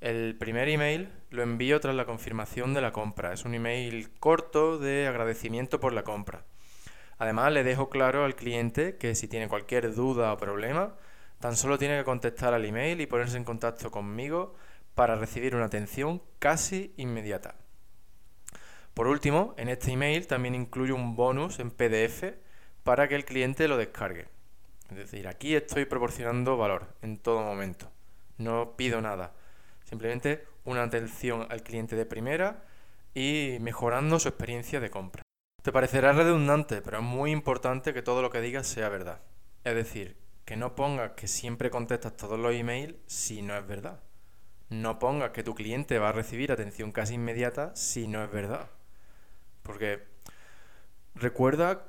El 0.04 0.36
primer 0.36 0.68
email 0.68 1.08
lo 1.30 1.42
envío 1.42 1.80
tras 1.80 1.94
la 1.94 2.04
confirmación 2.04 2.74
de 2.74 2.82
la 2.82 2.92
compra. 2.92 3.32
Es 3.32 3.46
un 3.46 3.54
email 3.54 4.10
corto 4.20 4.76
de 4.76 5.06
agradecimiento 5.06 5.80
por 5.80 5.94
la 5.94 6.04
compra. 6.04 6.44
Además, 7.16 7.50
le 7.54 7.64
dejo 7.64 7.88
claro 7.88 8.26
al 8.26 8.36
cliente 8.36 8.98
que 8.98 9.14
si 9.14 9.28
tiene 9.28 9.48
cualquier 9.48 9.94
duda 9.94 10.30
o 10.30 10.36
problema, 10.36 10.94
tan 11.40 11.56
solo 11.56 11.78
tiene 11.78 11.96
que 11.96 12.04
contestar 12.04 12.52
al 12.52 12.66
email 12.66 13.00
y 13.00 13.06
ponerse 13.06 13.38
en 13.38 13.44
contacto 13.44 13.90
conmigo 13.90 14.54
para 14.94 15.14
recibir 15.14 15.56
una 15.56 15.64
atención 15.64 16.20
casi 16.38 16.92
inmediata. 16.98 17.54
Por 18.92 19.06
último, 19.06 19.54
en 19.56 19.70
este 19.70 19.92
email 19.92 20.26
también 20.26 20.54
incluyo 20.54 20.96
un 20.96 21.16
bonus 21.16 21.60
en 21.60 21.70
PDF 21.70 22.24
para 22.82 23.08
que 23.08 23.14
el 23.14 23.24
cliente 23.24 23.68
lo 23.68 23.78
descargue. 23.78 24.28
Es 24.90 24.98
decir, 24.98 25.26
aquí 25.28 25.54
estoy 25.54 25.86
proporcionando 25.86 26.58
valor 26.58 26.88
en 27.00 27.16
todo 27.16 27.40
momento. 27.40 27.90
No 28.36 28.76
pido 28.76 29.00
nada. 29.00 29.32
Simplemente 29.94 30.44
una 30.64 30.82
atención 30.82 31.46
al 31.50 31.62
cliente 31.62 31.94
de 31.94 32.04
primera 32.04 32.64
y 33.14 33.58
mejorando 33.60 34.18
su 34.18 34.26
experiencia 34.26 34.80
de 34.80 34.90
compra. 34.90 35.22
Te 35.62 35.70
parecerá 35.70 36.12
redundante, 36.12 36.82
pero 36.82 36.98
es 36.98 37.04
muy 37.04 37.30
importante 37.30 37.94
que 37.94 38.02
todo 38.02 38.20
lo 38.20 38.28
que 38.28 38.40
digas 38.40 38.66
sea 38.66 38.88
verdad. 38.88 39.20
Es 39.62 39.76
decir, 39.76 40.16
que 40.44 40.56
no 40.56 40.74
pongas 40.74 41.12
que 41.12 41.28
siempre 41.28 41.70
contestas 41.70 42.16
todos 42.16 42.40
los 42.40 42.52
emails 42.52 42.96
si 43.06 43.40
no 43.40 43.56
es 43.56 43.64
verdad. 43.68 44.02
No 44.68 44.98
pongas 44.98 45.30
que 45.30 45.44
tu 45.44 45.54
cliente 45.54 46.00
va 46.00 46.08
a 46.08 46.12
recibir 46.12 46.50
atención 46.50 46.90
casi 46.90 47.14
inmediata 47.14 47.70
si 47.76 48.08
no 48.08 48.24
es 48.24 48.32
verdad. 48.32 48.68
Porque 49.62 50.02
recuerda 51.14 51.84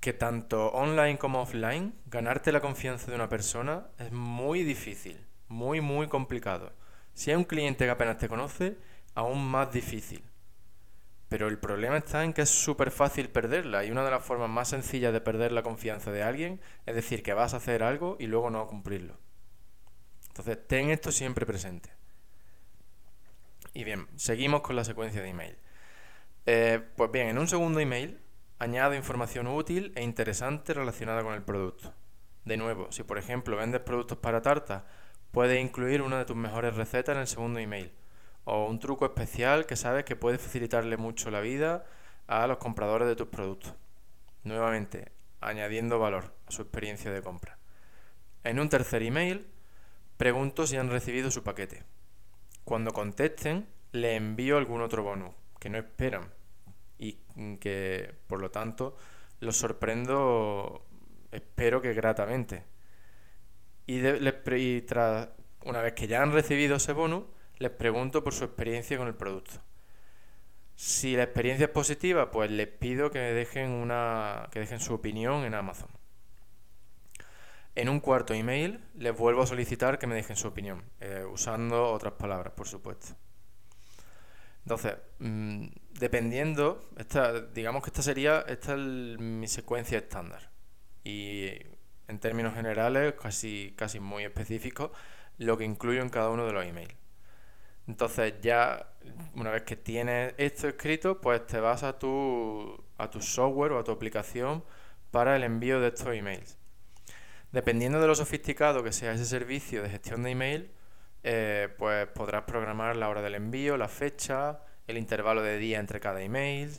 que 0.00 0.12
tanto 0.12 0.66
online 0.72 1.16
como 1.16 1.40
offline, 1.40 1.94
ganarte 2.04 2.52
la 2.52 2.60
confianza 2.60 3.10
de 3.10 3.14
una 3.14 3.30
persona 3.30 3.86
es 3.98 4.12
muy 4.12 4.64
difícil, 4.64 5.24
muy, 5.48 5.80
muy 5.80 6.08
complicado. 6.08 6.74
Si 7.14 7.30
hay 7.30 7.36
un 7.36 7.44
cliente 7.44 7.84
que 7.84 7.90
apenas 7.90 8.18
te 8.18 8.28
conoce, 8.28 8.76
aún 9.14 9.44
más 9.44 9.72
difícil. 9.72 10.24
Pero 11.28 11.48
el 11.48 11.58
problema 11.58 11.96
está 11.96 12.24
en 12.24 12.32
que 12.32 12.42
es 12.42 12.50
súper 12.50 12.90
fácil 12.90 13.30
perderla 13.30 13.84
y 13.84 13.90
una 13.90 14.04
de 14.04 14.10
las 14.10 14.24
formas 14.24 14.50
más 14.50 14.68
sencillas 14.68 15.12
de 15.12 15.20
perder 15.20 15.52
la 15.52 15.62
confianza 15.62 16.12
de 16.12 16.22
alguien 16.22 16.60
es 16.84 16.94
decir 16.94 17.22
que 17.22 17.32
vas 17.32 17.54
a 17.54 17.58
hacer 17.58 17.82
algo 17.82 18.16
y 18.18 18.26
luego 18.26 18.50
no 18.50 18.66
cumplirlo. 18.66 19.18
Entonces, 20.28 20.58
ten 20.66 20.90
esto 20.90 21.10
siempre 21.12 21.46
presente. 21.46 21.90
Y 23.74 23.84
bien, 23.84 24.08
seguimos 24.16 24.60
con 24.60 24.76
la 24.76 24.84
secuencia 24.84 25.22
de 25.22 25.28
email. 25.28 25.58
Eh, 26.44 26.80
pues 26.96 27.10
bien, 27.10 27.28
en 27.28 27.38
un 27.38 27.48
segundo 27.48 27.80
email 27.80 28.22
Añado 28.62 28.94
información 28.94 29.48
útil 29.48 29.90
e 29.96 30.04
interesante 30.04 30.72
relacionada 30.72 31.24
con 31.24 31.34
el 31.34 31.42
producto. 31.42 31.92
De 32.44 32.56
nuevo, 32.56 32.92
si 32.92 33.02
por 33.02 33.18
ejemplo 33.18 33.56
vendes 33.56 33.80
productos 33.80 34.18
para 34.18 34.40
tartas, 34.40 34.84
puedes 35.32 35.60
incluir 35.60 36.02
una 36.02 36.18
de 36.18 36.24
tus 36.24 36.36
mejores 36.36 36.76
recetas 36.76 37.16
en 37.16 37.22
el 37.22 37.26
segundo 37.26 37.58
email. 37.58 37.90
O 38.44 38.66
un 38.66 38.78
truco 38.78 39.04
especial 39.04 39.66
que 39.66 39.76
sabes 39.76 40.04
que 40.04 40.16
puede 40.16 40.38
facilitarle 40.38 40.96
mucho 40.96 41.30
la 41.30 41.40
vida 41.40 41.84
a 42.26 42.46
los 42.46 42.58
compradores 42.58 43.08
de 43.08 43.16
tus 43.16 43.28
productos. 43.28 43.74
Nuevamente, 44.44 45.12
añadiendo 45.40 45.98
valor 45.98 46.32
a 46.46 46.52
su 46.52 46.62
experiencia 46.62 47.10
de 47.10 47.22
compra. 47.22 47.58
En 48.44 48.60
un 48.60 48.68
tercer 48.68 49.02
email, 49.02 49.46
pregunto 50.16 50.66
si 50.66 50.76
han 50.76 50.90
recibido 50.90 51.30
su 51.30 51.42
paquete. 51.42 51.84
Cuando 52.64 52.92
contesten, 52.92 53.66
le 53.92 54.16
envío 54.16 54.56
algún 54.56 54.82
otro 54.82 55.02
bonus 55.02 55.34
que 55.58 55.70
no 55.70 55.78
esperan 55.78 56.30
y 56.98 57.18
que 57.60 58.14
por 58.26 58.40
lo 58.40 58.50
tanto 58.50 58.96
los 59.40 59.56
sorprendo, 59.56 60.84
espero 61.30 61.82
que 61.82 61.94
gratamente. 61.94 62.64
Y, 63.86 64.80
tras, 64.82 65.28
una 65.64 65.82
vez 65.82 65.94
que 65.94 66.06
ya 66.06 66.22
han 66.22 66.32
recibido 66.32 66.76
ese 66.76 66.92
bonus, 66.92 67.24
les 67.58 67.70
pregunto 67.70 68.22
por 68.22 68.32
su 68.32 68.44
experiencia 68.44 68.96
con 68.96 69.08
el 69.08 69.14
producto. 69.14 69.60
Si 70.74 71.16
la 71.16 71.24
experiencia 71.24 71.66
es 71.66 71.72
positiva, 71.72 72.30
pues 72.30 72.50
les 72.50 72.68
pido 72.68 73.10
que 73.10 73.18
dejen 73.18 73.70
una 73.70 74.48
que 74.50 74.60
dejen 74.60 74.80
su 74.80 74.94
opinión 74.94 75.44
en 75.44 75.54
Amazon. 75.54 75.90
En 77.74 77.88
un 77.88 78.00
cuarto 78.00 78.34
email 78.34 78.80
les 78.94 79.16
vuelvo 79.16 79.42
a 79.42 79.46
solicitar 79.46 79.98
que 79.98 80.06
me 80.06 80.14
dejen 80.14 80.36
su 80.36 80.48
opinión, 80.48 80.82
eh, 81.00 81.24
usando 81.30 81.90
otras 81.90 82.14
palabras, 82.14 82.52
por 82.54 82.68
supuesto. 82.68 83.14
Entonces, 84.64 84.94
mm, 85.18 85.66
dependiendo, 85.98 86.88
esta, 86.96 87.40
digamos 87.40 87.82
que 87.82 87.90
esta 87.90 88.02
sería 88.02 88.40
esta 88.46 88.74
es 88.74 88.78
mi 88.78 89.48
secuencia 89.48 89.98
estándar. 89.98 90.50
Y 91.04 91.50
en 92.08 92.18
términos 92.18 92.54
generales, 92.54 93.14
casi, 93.20 93.74
casi 93.76 94.00
muy 94.00 94.24
específicos, 94.24 94.90
lo 95.38 95.56
que 95.56 95.64
incluyo 95.64 96.02
en 96.02 96.10
cada 96.10 96.30
uno 96.30 96.46
de 96.46 96.52
los 96.52 96.64
emails. 96.64 96.94
Entonces 97.86 98.34
ya 98.42 98.92
una 99.34 99.50
vez 99.50 99.62
que 99.62 99.76
tienes 99.76 100.34
esto 100.38 100.68
escrito, 100.68 101.20
pues 101.20 101.46
te 101.46 101.58
vas 101.60 101.82
a 101.82 101.98
tu, 101.98 102.84
a 102.98 103.10
tu 103.10 103.20
software 103.20 103.72
o 103.72 103.78
a 103.78 103.84
tu 103.84 103.90
aplicación 103.90 104.64
para 105.10 105.36
el 105.36 105.42
envío 105.42 105.80
de 105.80 105.88
estos 105.88 106.14
emails. 106.14 106.58
Dependiendo 107.50 108.00
de 108.00 108.06
lo 108.06 108.14
sofisticado 108.14 108.82
que 108.82 108.92
sea 108.92 109.12
ese 109.12 109.26
servicio 109.26 109.82
de 109.82 109.90
gestión 109.90 110.22
de 110.22 110.30
email, 110.30 110.70
eh, 111.24 111.68
pues 111.78 112.06
podrás 112.08 112.42
programar 112.44 112.96
la 112.96 113.08
hora 113.08 113.22
del 113.22 113.34
envío, 113.34 113.76
la 113.76 113.88
fecha, 113.88 114.60
el 114.86 114.96
intervalo 114.96 115.42
de 115.42 115.58
día 115.58 115.78
entre 115.78 116.00
cada 116.00 116.22
email 116.22 116.72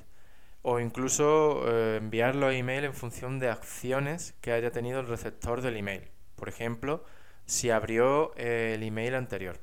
o 0.63 0.79
incluso 0.79 1.63
eh, 1.67 1.97
enviar 1.97 2.35
los 2.35 2.53
emails 2.53 2.85
en 2.85 2.93
función 2.93 3.37
de 3.37 3.49
acciones 3.49 4.33
que 4.41 4.53
haya 4.53 4.71
tenido 4.71 5.01
el 5.01 5.07
receptor 5.07 5.61
del 5.61 5.75
email. 5.75 6.09
Por 6.35 6.47
ejemplo, 6.49 7.03
si 7.45 7.69
abrió 7.69 8.33
eh, 8.37 8.73
el 8.75 8.83
email 8.83 9.15
anterior. 9.15 9.59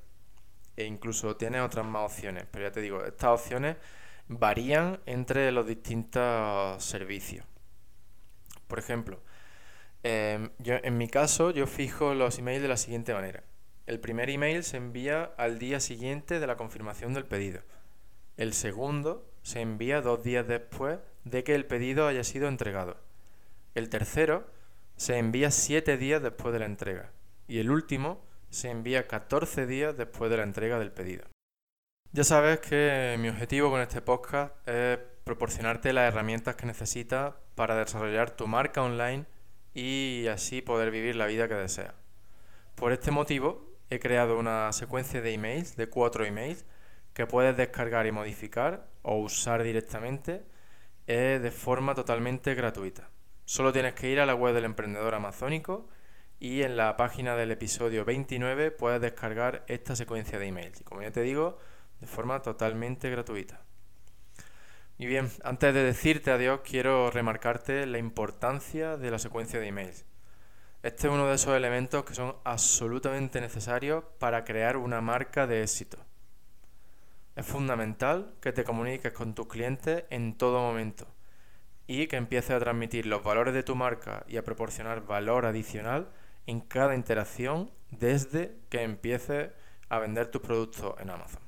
E 0.77 0.85
incluso 0.85 1.37
tiene 1.37 1.61
otras 1.61 1.87
más 1.87 2.13
opciones, 2.13 2.47
pero 2.51 2.67
ya 2.67 2.73
te 2.73 2.81
digo, 2.81 3.05
estas 3.05 3.31
opciones 3.41 3.77
varían 4.29 5.01
entre 5.07 5.51
los 5.53 5.67
distintos 5.67 6.85
servicios. 6.85 7.47
Por 8.69 8.79
ejemplo, 8.79 9.21
em, 10.03 10.51
yo, 10.59 10.75
en 10.83 10.99
mi 10.99 11.09
caso 11.09 11.51
yo 11.51 11.67
fijo 11.67 12.15
los 12.15 12.39
emails 12.39 12.63
de 12.63 12.69
la 12.69 12.77
siguiente 12.77 13.15
manera. 13.15 13.43
El 13.87 14.01
primer 14.01 14.31
email 14.31 14.63
se 14.65 14.77
envía 14.77 15.25
al 15.37 15.59
día 15.59 15.81
siguiente 15.81 16.41
de 16.41 16.47
la 16.47 16.57
confirmación 16.57 17.15
del 17.15 17.25
pedido. 17.25 17.63
El 18.37 18.53
segundo 18.53 19.30
se 19.43 19.61
envía 19.61 20.01
dos 20.01 20.23
días 20.23 20.47
después 20.47 20.99
de 21.25 21.45
que 21.45 21.55
el 21.55 21.67
pedido 21.67 22.07
haya 22.07 22.25
sido 22.25 22.49
entregado. 22.49 22.97
El 23.75 23.89
tercero 23.89 24.47
se 24.97 25.19
envía 25.19 25.51
siete 25.51 25.97
días 25.97 26.23
después 26.23 26.53
de 26.53 26.59
la 26.59 26.67
entrega. 26.67 27.13
Y 27.49 27.59
el 27.59 27.71
último 27.71 28.23
se 28.51 28.71
envía 28.71 29.07
14 29.07 29.67
días 29.67 29.97
después 29.97 30.31
de 30.31 30.37
la 30.37 30.43
entrega 30.43 30.79
del 30.79 30.93
pedido. 30.93 31.25
Ya 32.13 32.25
sabes 32.25 32.61
que 32.61 33.17
mi 33.19 33.29
objetivo 33.29 33.71
con 33.71 33.81
este 33.81 34.03
podcast 34.03 34.53
es 34.69 34.99
proporcionarte 35.25 35.93
las 35.93 36.13
herramientas 36.13 36.57
que 36.57 36.67
necesitas 36.67 37.35
para 37.55 37.77
desarrollar 37.77 38.33
tu 38.33 38.49
marca 38.49 38.83
online 38.83 39.27
y 39.75 40.27
así 40.27 40.61
poder 40.61 40.91
vivir 40.91 41.15
la 41.15 41.27
vida 41.27 41.47
que 41.47 41.55
deseas. 41.55 41.95
Por 42.75 42.93
este 42.93 43.13
motivo, 43.13 43.77
he 43.91 44.01
creado 44.01 44.39
una 44.39 44.73
secuencia 44.73 45.21
de 45.21 45.33
emails, 45.33 45.77
de 45.77 45.89
cuatro 45.89 46.25
emails, 46.25 46.65
que 47.15 47.27
puedes 47.27 47.57
descargar 47.57 48.07
y 48.07 48.13
modificar 48.13 48.90
o 49.03 49.17
usar 49.17 49.63
directamente 49.63 50.45
eh, 51.07 51.39
de 51.43 51.51
forma 51.51 51.95
totalmente 51.95 52.55
gratuita. 52.55 53.11
Solo 53.45 53.73
tienes 53.73 53.95
que 53.95 54.09
ir 54.09 54.21
a 54.21 54.27
la 54.27 54.35
web 54.35 54.55
del 54.55 54.65
emprendedor 54.65 55.15
amazónico 55.15 55.89
y 56.39 56.63
en 56.63 56.77
la 56.77 56.97
página 56.97 57.37
del 57.37 57.51
episodio 57.51 58.05
29 58.05 58.71
puedes 58.71 59.01
descargar 59.01 59.65
esta 59.67 59.97
secuencia 59.97 60.39
de 60.39 60.47
emails. 60.47 60.81
Y 60.81 60.85
como 60.85 61.03
ya 61.03 61.11
te 61.11 61.23
digo, 61.23 61.59
de 62.01 62.07
forma 62.07 62.41
totalmente 62.43 63.11
gratuita. 63.11 63.65
Y 64.99 65.07
bien, 65.07 65.31
antes 65.45 65.73
de 65.75 65.83
decirte 65.83 66.31
adiós, 66.31 66.61
quiero 66.63 67.11
remarcarte 67.11 67.87
la 67.87 67.99
importancia 67.99 68.97
de 68.97 69.11
la 69.11 69.19
secuencia 69.19 69.59
de 69.59 69.67
emails. 69.67 70.05
Este 70.83 71.09
es 71.09 71.13
uno 71.13 71.27
de 71.27 71.35
esos 71.35 71.57
elementos 71.57 72.05
que 72.05 72.15
son 72.15 72.37
absolutamente 72.45 73.41
necesarios 73.41 74.05
para 74.19 74.45
crear 74.45 74.77
una 74.77 75.01
marca 75.01 75.47
de 75.47 75.63
éxito. 75.63 75.99
Es 77.41 77.47
fundamental 77.47 78.35
que 78.43 78.53
te 78.53 78.65
comuniques 78.65 79.15
con 79.15 79.35
tus 79.35 79.47
clientes 79.47 80.05
en 80.11 80.37
todo 80.37 80.61
momento 80.61 81.07
y 81.87 82.07
que 82.07 82.17
empieces 82.17 82.51
a 82.51 82.59
transmitir 82.59 83.07
los 83.07 83.25
valores 83.25 83.55
de 83.55 83.63
tu 83.63 83.75
marca 83.75 84.27
y 84.29 84.37
a 84.37 84.45
proporcionar 84.45 85.07
valor 85.07 85.47
adicional 85.47 86.11
en 86.47 86.61
cada 86.61 86.95
interacción 86.95 87.71
desde 87.91 88.59
que 88.69 88.83
empieces 88.83 89.53
a 89.89 89.99
vender 89.99 90.27
tus 90.27 90.43
productos 90.43 90.95
en 91.01 91.09
Amazon. 91.09 91.41